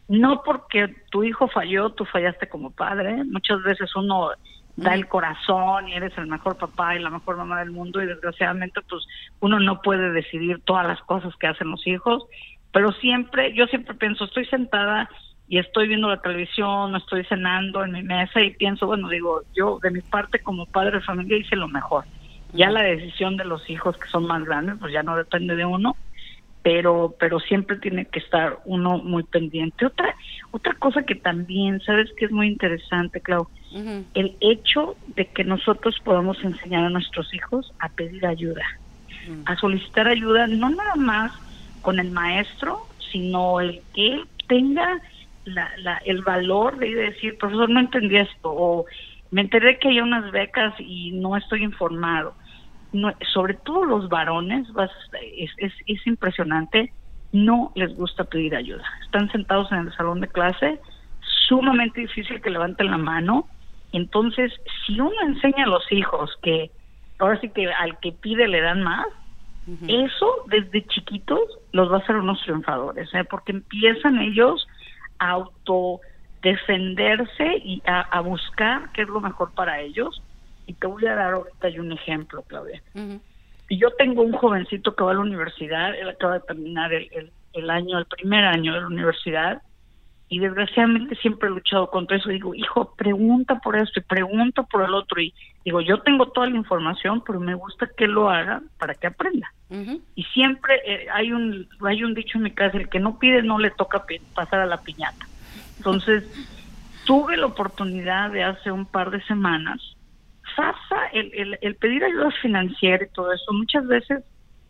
no 0.09 0.43
porque 0.43 0.89
tu 1.11 1.25
hijo 1.25 1.49
falló, 1.49 1.91
tú 1.91 2.05
fallaste 2.05 2.49
como 2.49 2.71
padre, 2.71 3.25
muchas 3.25 3.63
veces 3.63 3.95
uno 3.97 4.31
da 4.77 4.95
el 4.95 5.07
corazón 5.07 5.89
y 5.89 5.95
eres 5.95 6.17
el 6.19 6.27
mejor 6.27 6.57
papá 6.57 6.97
y 6.97 6.99
la 6.99 7.11
mejor 7.11 7.37
mamá 7.37 7.61
del 7.61 7.71
mundo 7.71 8.03
y 8.03 8.07
desgraciadamente 8.07 8.81
pues 8.89 9.05
uno 9.41 9.61
no 9.61 9.81
puede 9.81 10.11
decidir 10.11 10.61
todas 10.65 10.87
las 10.87 11.01
cosas 11.03 11.33
que 11.37 11.47
hacen 11.47 11.71
los 11.71 11.87
hijos, 11.87 12.25
pero 12.73 12.91
siempre, 12.93 13.55
yo 13.55 13.67
siempre 13.67 13.95
pienso, 13.95 14.25
estoy 14.25 14.47
sentada 14.47 15.09
y 15.47 15.59
estoy 15.59 15.89
viendo 15.89 16.09
la 16.09 16.21
televisión, 16.21 16.97
estoy 16.97 17.25
cenando 17.25 17.85
en 17.85 17.93
mi 17.93 18.03
mesa 18.03 18.41
y 18.41 18.51
pienso, 18.51 18.87
bueno, 18.87 19.09
digo, 19.09 19.43
yo 19.55 19.79
de 19.83 19.91
mi 19.91 20.01
parte 20.01 20.41
como 20.41 20.67
padre 20.67 20.99
de 20.99 21.05
familia 21.05 21.37
hice 21.37 21.55
lo 21.55 21.69
mejor. 21.69 22.05
Ya 22.53 22.71
la 22.71 22.83
decisión 22.83 23.37
de 23.37 23.45
los 23.45 23.69
hijos 23.69 23.97
que 23.99 24.09
son 24.09 24.27
más 24.27 24.45
grandes, 24.45 24.77
pues 24.81 24.93
ya 24.93 25.03
no 25.03 25.17
depende 25.17 25.55
de 25.55 25.65
uno, 25.65 25.97
pero 26.65 27.15
pero 27.21 27.39
siempre 27.41 27.77
tiene 27.77 28.07
que 28.07 28.19
estar 28.19 28.59
uno 28.65 28.97
muy 28.97 29.23
pendiente. 29.23 29.85
Otra 29.85 30.17
otra 30.51 30.75
cosa 30.75 31.03
que 31.03 31.15
también, 31.15 31.81
sabes 31.81 32.11
que 32.17 32.25
es 32.25 32.33
muy 32.33 32.49
interesante, 32.49 33.21
Clau, 33.21 33.47
el 34.15 34.37
hecho 34.41 34.97
de 35.15 35.27
que 35.27 35.45
nosotros 35.45 35.97
podamos 36.03 36.43
enseñar 36.43 36.85
a 36.85 36.91
nuestros 36.91 37.33
hijos 37.35 37.71
a 37.81 37.91
pedir 37.91 38.27
ayuda, 38.27 38.65
a 39.45 39.57
solicitar 39.57 40.09
ayuda, 40.09 40.47
no 40.47 40.71
nada 40.71 40.95
más 40.97 41.33
con 41.83 41.99
el 41.99 42.11
maestro, 42.11 42.87
sino 43.13 43.61
el 43.61 43.83
que 43.95 44.15
él 44.15 44.25
tenga 44.49 45.03
la, 45.45 45.71
la, 45.79 45.99
el 46.07 46.23
valor 46.23 46.79
de 46.79 46.95
decir, 46.95 47.37
profesor, 47.37 47.69
no 47.69 47.81
entendí 47.81 48.17
esto, 48.17 48.51
o 48.51 48.87
me 49.31 49.43
enteré 49.43 49.79
que 49.79 49.89
hay 49.89 50.01
unas 50.01 50.31
becas 50.31 50.73
y 50.79 51.13
no 51.13 51.37
estoy 51.37 51.63
informado 51.63 52.35
sobre 53.33 53.55
todo 53.55 53.85
los 53.85 54.09
varones, 54.09 54.69
es, 55.37 55.51
es, 55.59 55.73
es 55.87 56.07
impresionante, 56.07 56.93
no 57.33 57.73
les 57.75 57.95
gusta 57.97 58.25
pedir 58.25 58.55
ayuda. 58.55 58.85
Están 59.05 59.31
sentados 59.33 59.73
en 59.73 59.79
el 59.79 59.97
salón 59.97 60.21
de 60.21 60.29
clase, 60.29 60.79
sumamente 61.49 62.03
difícil 62.03 62.41
que 62.41 62.51
levanten 62.51 62.91
la 62.91 62.99
mano. 62.99 63.49
Entonces, 63.93 64.53
si 64.87 65.01
uno 65.01 65.15
enseña 65.23 65.65
a 65.65 65.69
los 65.69 65.91
hijos 65.91 66.31
que 66.43 66.71
ahora 67.19 67.41
sí 67.41 67.49
que 67.49 67.73
al 67.73 67.99
que 68.01 68.13
pide 68.13 68.47
le 68.49 68.61
dan 68.61 68.83
más, 68.83 69.07
eso 69.89 70.45
desde 70.49 70.87
chiquitos 70.89 71.41
los 71.73 71.91
va 71.91 71.97
a 71.97 72.01
hacer 72.01 72.17
unos 72.17 72.39
triunfadores, 72.43 73.09
¿eh? 73.15 73.25
porque 73.25 73.53
empiezan 73.53 74.19
ellos 74.19 74.69
a 75.19 75.31
autodefenderse 75.31 77.63
y 77.65 77.83
a, 77.87 78.03
a 78.03 78.21
buscar 78.21 78.93
qué 78.93 79.01
es 79.03 79.09
lo 79.09 79.23
mejor 79.23 79.55
para 79.55 79.81
ellos 79.81 80.23
y 80.67 80.75
te 80.75 80.87
voy 80.87 81.07
a 81.07 81.15
dar 81.15 81.35
ahorita 81.35 81.69
un 81.81 81.93
ejemplo, 81.93 82.43
Claudia. 82.43 82.83
Y 83.69 83.79
yo 83.79 83.91
tengo 83.93 84.23
un 84.23 84.33
jovencito 84.33 84.95
que 84.95 85.05
va 85.05 85.13
a 85.13 85.15
la 85.15 85.21
universidad, 85.21 85.95
él 85.95 86.09
acaba 86.09 86.35
de 86.35 86.47
terminar 86.47 86.93
el, 86.93 87.31
el, 87.53 87.71
año, 87.71 87.99
el 87.99 88.07
primer 88.07 88.45
año 88.45 88.75
de 88.75 88.81
la 88.81 88.87
universidad, 88.87 89.63
y 90.29 90.39
desgraciadamente 90.39 91.15
siempre 91.17 91.49
he 91.49 91.53
luchado 91.53 91.91
contra 91.91 92.17
eso. 92.17 92.31
Digo, 92.31 92.55
hijo, 92.55 92.95
pregunta 92.97 93.57
por 93.61 93.77
esto 93.77 94.01
y 94.01 94.03
pregunta 94.03 94.63
por 94.63 94.83
el 94.83 94.95
otro. 94.95 95.21
Y 95.21 95.35
digo, 95.65 95.81
yo 95.81 96.01
tengo 96.01 96.29
toda 96.29 96.49
la 96.49 96.57
información, 96.57 97.23
pero 97.25 97.41
me 97.41 97.55
gusta 97.55 97.89
que 97.97 98.07
lo 98.07 98.31
haga 98.31 98.63
para 98.79 98.95
que 98.95 99.07
aprenda. 99.07 99.53
Y 100.15 100.23
siempre 100.25 100.81
eh, 100.87 101.07
hay 101.13 101.33
un 101.33 101.69
hay 101.85 102.05
un 102.05 102.15
dicho 102.15 102.39
en 102.39 102.45
mi 102.45 102.53
casa, 102.53 102.79
el 102.79 102.89
que 102.89 103.01
no 103.01 103.19
pide 103.19 103.43
no 103.43 103.59
le 103.59 103.71
toca 103.71 104.05
pasar 104.35 104.61
a 104.61 104.67
la 104.67 104.81
piñata. 104.83 105.27
Entonces, 105.79 106.25
tuve 107.05 107.37
la 107.37 107.47
oportunidad 107.47 108.31
de 108.31 108.45
hace 108.45 108.71
un 108.71 108.87
par 108.87 109.11
de 109.11 109.21
semanas 109.25 109.81
FAFSA, 110.57 111.07
el, 111.13 111.59
el, 111.61 111.75
pedir 111.77 112.05
ayuda 112.05 112.31
financiera 112.43 113.05
y 113.05 113.13
todo 113.15 113.33
eso, 113.33 113.53
muchas 113.53 113.87
veces 113.87 114.23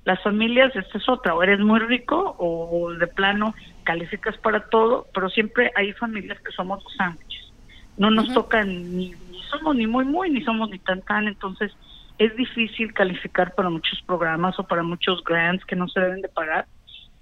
las 0.04 0.22
familias, 0.22 0.74
esta 0.76 0.98
es 0.98 1.08
otra, 1.08 1.34
o 1.34 1.42
eres 1.42 1.60
muy 1.60 1.80
rico 1.80 2.36
o, 2.38 2.92
de 2.92 3.06
plano 3.06 3.54
calificas 3.84 4.36
para 4.38 4.60
todo, 4.68 5.06
pero 5.14 5.28
siempre 5.30 5.72
hay 5.76 5.92
familias 5.92 6.40
que 6.40 6.52
somos 6.52 6.82
los 6.82 6.92
sándwiches. 6.94 7.52
No 7.96 8.10
nos 8.10 8.32
tocan 8.32 8.68
ni, 8.96 9.14
ni 9.30 9.42
somos 9.50 9.76
ni 9.76 9.86
muy 9.86 10.04
muy, 10.04 10.30
ni 10.30 10.42
somos 10.42 10.68
ni 10.70 10.78
tan 10.78 11.00
tan, 11.02 11.28
entonces 11.28 11.72
es 12.18 12.34
difícil 12.36 12.92
calificar 12.92 13.54
para 13.54 13.70
muchos 13.70 14.00
programas 14.02 14.58
o 14.58 14.64
para 14.64 14.82
muchos 14.82 15.22
grants 15.24 15.64
que 15.64 15.76
no 15.76 15.88
se 15.88 16.00
deben 16.00 16.22
de 16.22 16.28
pagar. 16.28 16.66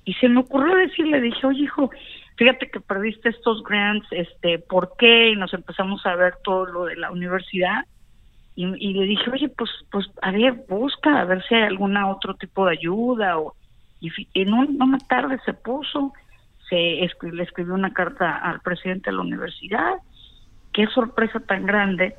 Y 0.05 0.15
se 0.15 0.29
me 0.29 0.41
ocurrió 0.41 0.75
decirle, 0.75 1.21
dije, 1.21 1.47
oye 1.47 1.63
hijo, 1.63 1.91
fíjate 2.37 2.71
que 2.71 2.81
perdiste 2.81 3.29
estos 3.29 3.63
grants, 3.63 4.07
este, 4.11 4.59
¿por 4.59 4.95
qué? 4.99 5.31
Y 5.31 5.37
nos 5.37 5.55
empezamos 5.55 6.05
a 6.07 6.17
ver 6.17 6.35
todo 6.43 6.67
lo 6.67 6.85
de 6.87 6.97
la 6.97 7.13
universidad 7.13 7.85
y, 8.55 8.93
le 8.93 9.05
dije, 9.07 9.31
oye, 9.31 9.49
pues, 9.49 9.71
pues, 9.91 10.11
a 10.21 10.31
ver, 10.31 10.65
busca, 10.69 11.21
a 11.21 11.25
ver 11.25 11.43
si 11.49 11.55
hay 11.55 11.63
alguna 11.63 12.11
otro 12.11 12.35
tipo 12.35 12.67
de 12.67 12.73
ayuda. 12.73 13.39
O, 13.39 13.55
y 14.01 14.11
en 14.35 14.53
una 14.53 14.99
tarde 14.99 15.39
se 15.45 15.55
puso, 15.55 16.13
se 16.69 16.77
le 16.77 17.43
escribió 17.43 17.75
una 17.75 17.95
carta 17.95 18.37
al 18.37 18.61
presidente 18.61 19.11
de 19.11 19.17
la 19.17 19.23
universidad. 19.23 19.95
Qué 20.73 20.87
sorpresa 20.89 21.41
tan 21.41 21.65
grande. 21.65 22.15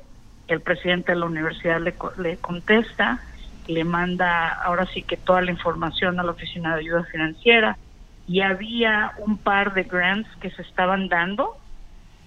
El 0.48 0.60
presidente 0.60 1.12
de 1.12 1.18
la 1.18 1.26
universidad 1.26 1.80
le, 1.80 1.94
le 2.18 2.36
contesta, 2.38 3.20
le 3.68 3.84
manda 3.84 4.48
ahora 4.48 4.86
sí 4.86 5.02
que 5.02 5.16
toda 5.16 5.40
la 5.40 5.52
información 5.52 6.18
a 6.18 6.24
la 6.24 6.32
oficina 6.32 6.74
de 6.74 6.80
ayuda 6.80 7.04
financiera. 7.04 7.78
Y 8.26 8.40
había 8.40 9.12
un 9.18 9.38
par 9.38 9.74
de 9.74 9.84
grants 9.84 10.28
que 10.40 10.50
se 10.50 10.62
estaban 10.62 11.08
dando 11.08 11.58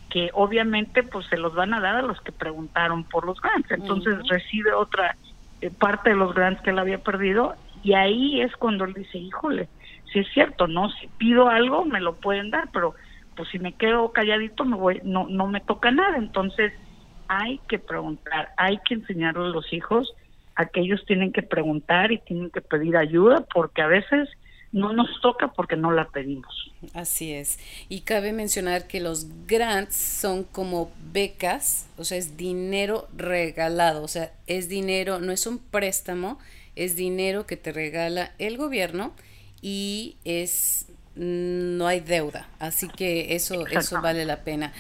que 0.10 0.30
obviamente 0.34 1.04
pues 1.04 1.26
se 1.28 1.38
los 1.38 1.54
van 1.54 1.74
a 1.74 1.82
dar 1.82 1.96
a 1.98 2.02
los 2.02 2.20
que 2.22 2.32
preguntaron 2.32 3.04
por 3.04 3.26
los 3.26 3.40
grants. 3.42 3.72
Entonces 3.72 4.16
recibe 4.28 4.74
otra 4.74 5.16
eh, 5.62 5.70
parte 5.70 6.12
de 6.12 6.16
los 6.16 6.34
grants 6.34 6.62
que 6.62 6.70
él 6.70 6.80
había 6.80 7.00
perdido 7.00 7.56
y 7.84 7.94
ahí 7.94 8.42
es 8.42 8.56
cuando 8.56 8.86
él 8.86 8.94
dice, 8.94 9.18
híjole, 9.18 9.70
si 10.12 10.20
es 10.20 10.28
cierto, 10.34 10.68
no, 10.68 10.90
si 10.92 11.08
pido 11.18 11.50
algo 11.50 11.86
me 11.86 12.02
lo 12.02 12.16
pueden 12.16 12.50
dar, 12.50 12.70
pero 12.72 12.96
pues 13.36 13.50
si 13.50 13.60
me 13.60 13.74
quedo 13.74 14.12
calladito 14.12 14.66
me 14.66 14.78
voy, 14.78 15.02
no, 15.04 15.28
no 15.30 15.48
me 15.48 15.62
toca 15.62 15.92
nada. 15.92 16.18
Entonces 16.18 16.74
hay 17.28 17.60
que 17.68 17.80
preguntar, 17.80 18.50
hay 18.58 18.80
que 18.80 18.96
enseñarle 18.96 19.46
a 19.46 19.50
los 19.50 19.72
hijos 19.74 20.14
a 20.56 20.66
que 20.66 20.80
ellos 20.82 21.04
tienen 21.06 21.32
que 21.32 21.44
preguntar 21.44 22.12
y 22.12 22.18
tienen 22.20 22.50
que 22.50 22.62
pedir 22.62 22.98
ayuda 22.98 23.46
porque 23.54 23.82
a 23.82 23.88
veces 23.88 24.30
no 24.72 24.94
nos 24.94 25.08
toca 25.22 25.54
porque 25.54 25.76
no 25.76 25.92
la 25.92 26.10
pedimos. 26.10 26.72
Así 26.94 27.34
es. 27.34 27.60
Y 27.90 28.02
cabe 28.02 28.34
mencionar 28.34 28.88
que 28.88 29.00
los 29.00 29.28
grants 29.48 29.96
son 29.96 30.44
como 30.44 30.92
becas, 31.12 31.88
o 31.98 32.04
sea, 32.04 32.18
es 32.18 32.38
dinero 32.38 33.08
regalado, 33.16 34.04
o 34.04 34.08
sea, 34.08 34.32
es 34.46 34.70
dinero, 34.70 35.20
no 35.20 35.32
es 35.32 35.48
un 35.48 35.60
préstamo, 35.60 36.40
es 36.76 36.96
dinero 36.96 37.48
que 37.48 37.58
te 37.58 37.72
regala 37.72 38.34
el 38.38 38.58
gobierno 38.58 39.14
y 39.62 40.18
es 40.24 40.88
no 41.18 41.88
hay 41.88 42.00
deuda, 42.00 42.48
así 42.60 42.88
que 42.88 43.36
eso, 43.36 43.66
eso 43.68 44.02
vale 44.02 44.26
la 44.26 44.38
pena. 44.42 44.72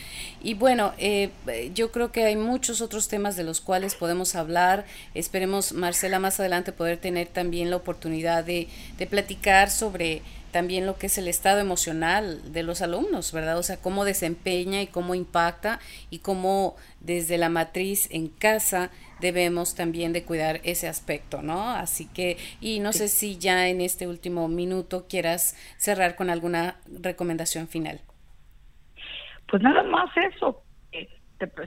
Y 0.41 0.53
bueno, 0.53 0.93
eh, 0.97 1.31
yo 1.73 1.91
creo 1.91 2.11
que 2.11 2.23
hay 2.23 2.35
muchos 2.35 2.81
otros 2.81 3.07
temas 3.07 3.35
de 3.35 3.43
los 3.43 3.59
cuales 3.59 3.95
podemos 3.95 4.35
hablar. 4.35 4.85
Esperemos, 5.13 5.73
Marcela, 5.73 6.19
más 6.19 6.39
adelante 6.39 6.71
poder 6.71 6.97
tener 6.97 7.27
también 7.27 7.69
la 7.69 7.77
oportunidad 7.77 8.43
de, 8.43 8.67
de 8.97 9.07
platicar 9.07 9.69
sobre 9.71 10.21
también 10.51 10.85
lo 10.85 10.97
que 10.97 11.07
es 11.07 11.17
el 11.17 11.27
estado 11.27 11.59
emocional 11.59 12.51
de 12.51 12.63
los 12.63 12.81
alumnos, 12.81 13.31
¿verdad? 13.31 13.57
O 13.57 13.63
sea, 13.63 13.77
cómo 13.77 14.05
desempeña 14.05 14.81
y 14.81 14.87
cómo 14.87 15.15
impacta 15.15 15.79
y 16.09 16.19
cómo 16.19 16.75
desde 16.99 17.37
la 17.37 17.49
matriz 17.49 18.09
en 18.11 18.27
casa 18.27 18.89
debemos 19.19 19.75
también 19.75 20.13
de 20.13 20.23
cuidar 20.23 20.59
ese 20.63 20.87
aspecto, 20.87 21.41
¿no? 21.41 21.69
Así 21.69 22.05
que, 22.05 22.37
y 22.61 22.79
no 22.79 22.93
sé 22.93 23.07
si 23.07 23.37
ya 23.37 23.67
en 23.67 23.81
este 23.81 24.07
último 24.07 24.47
minuto 24.47 25.07
quieras 25.07 25.55
cerrar 25.77 26.15
con 26.15 26.29
alguna 26.29 26.75
recomendación 26.87 27.67
final. 27.67 27.99
Pues 29.49 29.63
nada 29.63 29.83
más 29.83 30.09
eso, 30.17 30.61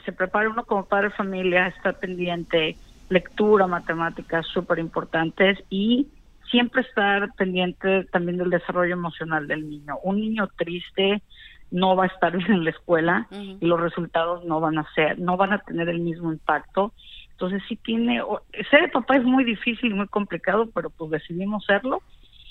se 0.05 0.13
prepara 0.13 0.49
uno 0.49 0.65
como 0.65 0.85
padre 0.87 1.09
de 1.09 1.15
familia, 1.15 1.69
está 1.69 1.93
pendiente, 1.93 2.77
lectura, 3.09 3.67
matemáticas 3.67 4.47
súper 4.47 4.79
importantes 4.79 5.59
y 5.71 6.09
siempre 6.51 6.83
estar 6.83 7.33
pendiente 7.35 8.05
también 8.05 8.39
del 8.39 8.51
desarrollo 8.51 8.95
emocional 8.95 9.47
del 9.47 9.69
niño. 9.69 9.99
Un 10.03 10.21
niño 10.21 10.49
triste 10.57 11.23
no 11.71 11.97
va 11.97 12.05
a 12.05 12.09
estar 12.09 12.37
bien 12.37 12.53
en 12.53 12.65
la 12.65 12.71
escuela 12.71 13.29
y 13.31 13.65
los 13.67 13.81
resultados 13.81 14.45
no 14.45 14.61
van 14.61 14.79
a 14.79 14.93
ser, 14.95 15.19
no 15.19 15.37
van 15.37 15.53
a 15.53 15.59
tener 15.61 15.89
el 15.89 16.01
mismo 16.01 16.33
impacto. 16.33 16.93
Entonces 17.33 17.63
sí 17.69 17.77
tiene, 17.77 18.23
ser 18.71 18.91
papá 18.93 19.17
es 19.17 19.25
muy 19.25 19.45
difícil, 19.45 19.95
muy 19.95 20.09
complicado, 20.09 20.69
pero 20.75 20.91
pues 20.91 21.11
decidimos 21.11 21.65
serlo 21.65 22.03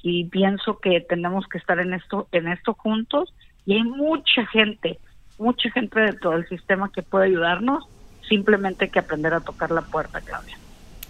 y 0.02 0.26
pienso 0.26 0.80
que 0.80 1.02
tenemos 1.02 1.46
que 1.48 1.58
estar 1.58 1.80
en 1.80 1.94
esto, 1.94 2.28
en 2.32 2.48
esto 2.48 2.74
juntos 2.74 3.34
y 3.66 3.74
hay 3.74 3.84
mucha 3.84 4.46
gente, 4.48 4.98
mucha 5.38 5.70
gente 5.72 6.00
de 6.00 6.14
todo 6.14 6.34
el 6.34 6.48
sistema 6.48 6.92
que 6.92 7.04
puede 7.04 7.26
ayudarnos, 7.26 7.86
simplemente 8.28 8.86
hay 8.86 8.92
que 8.92 9.00
aprender 9.00 9.34
a 9.34 9.42
tocar 9.42 9.70
la 9.70 9.82
puerta, 9.82 10.22
Claudia. 10.22 10.58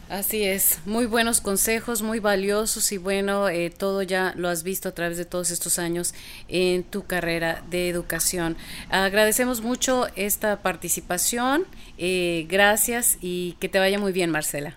Así 0.09 0.43
es, 0.43 0.81
muy 0.87 1.05
buenos 1.05 1.39
consejos, 1.39 2.01
muy 2.01 2.19
valiosos 2.19 2.91
y 2.91 2.97
bueno, 2.97 3.47
eh, 3.47 3.69
todo 3.69 4.01
ya 4.01 4.33
lo 4.35 4.49
has 4.49 4.63
visto 4.63 4.89
a 4.89 4.91
través 4.91 5.19
de 5.19 5.25
todos 5.25 5.51
estos 5.51 5.77
años 5.77 6.15
en 6.47 6.83
tu 6.83 7.05
carrera 7.05 7.61
de 7.69 7.89
educación. 7.89 8.57
Agradecemos 8.89 9.61
mucho 9.61 10.07
esta 10.15 10.63
participación, 10.63 11.65
eh, 11.99 12.47
gracias 12.49 13.19
y 13.21 13.55
que 13.59 13.69
te 13.69 13.77
vaya 13.77 13.99
muy 13.99 14.11
bien, 14.11 14.31
Marcela. 14.31 14.73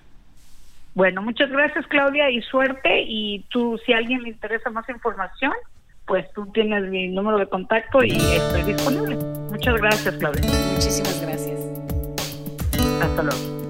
Bueno, 0.95 1.23
muchas 1.23 1.51
gracias 1.51 1.87
Claudia 1.87 2.29
y 2.29 2.43
suerte 2.43 3.03
y 3.07 3.47
tú, 3.49 3.81
si 3.87 3.95
a 3.95 3.97
alguien 3.97 4.23
le 4.25 4.29
interesa 4.29 4.69
más 4.69 4.87
información, 4.91 5.53
pues 6.07 6.31
tú 6.35 6.45
tienes 6.53 6.91
mi 6.91 7.09
número 7.09 7.39
de 7.39 7.47
contacto 7.47 8.05
y 8.05 8.11
estoy 8.11 8.65
disponible. 8.65 9.17
Muchas 9.51 9.77
gracias 9.77 10.15
Claudia. 10.17 10.43
Muchísimas 10.75 11.23
gracias. 11.23 11.59
Hasta 13.01 13.23
luego. 13.23 13.62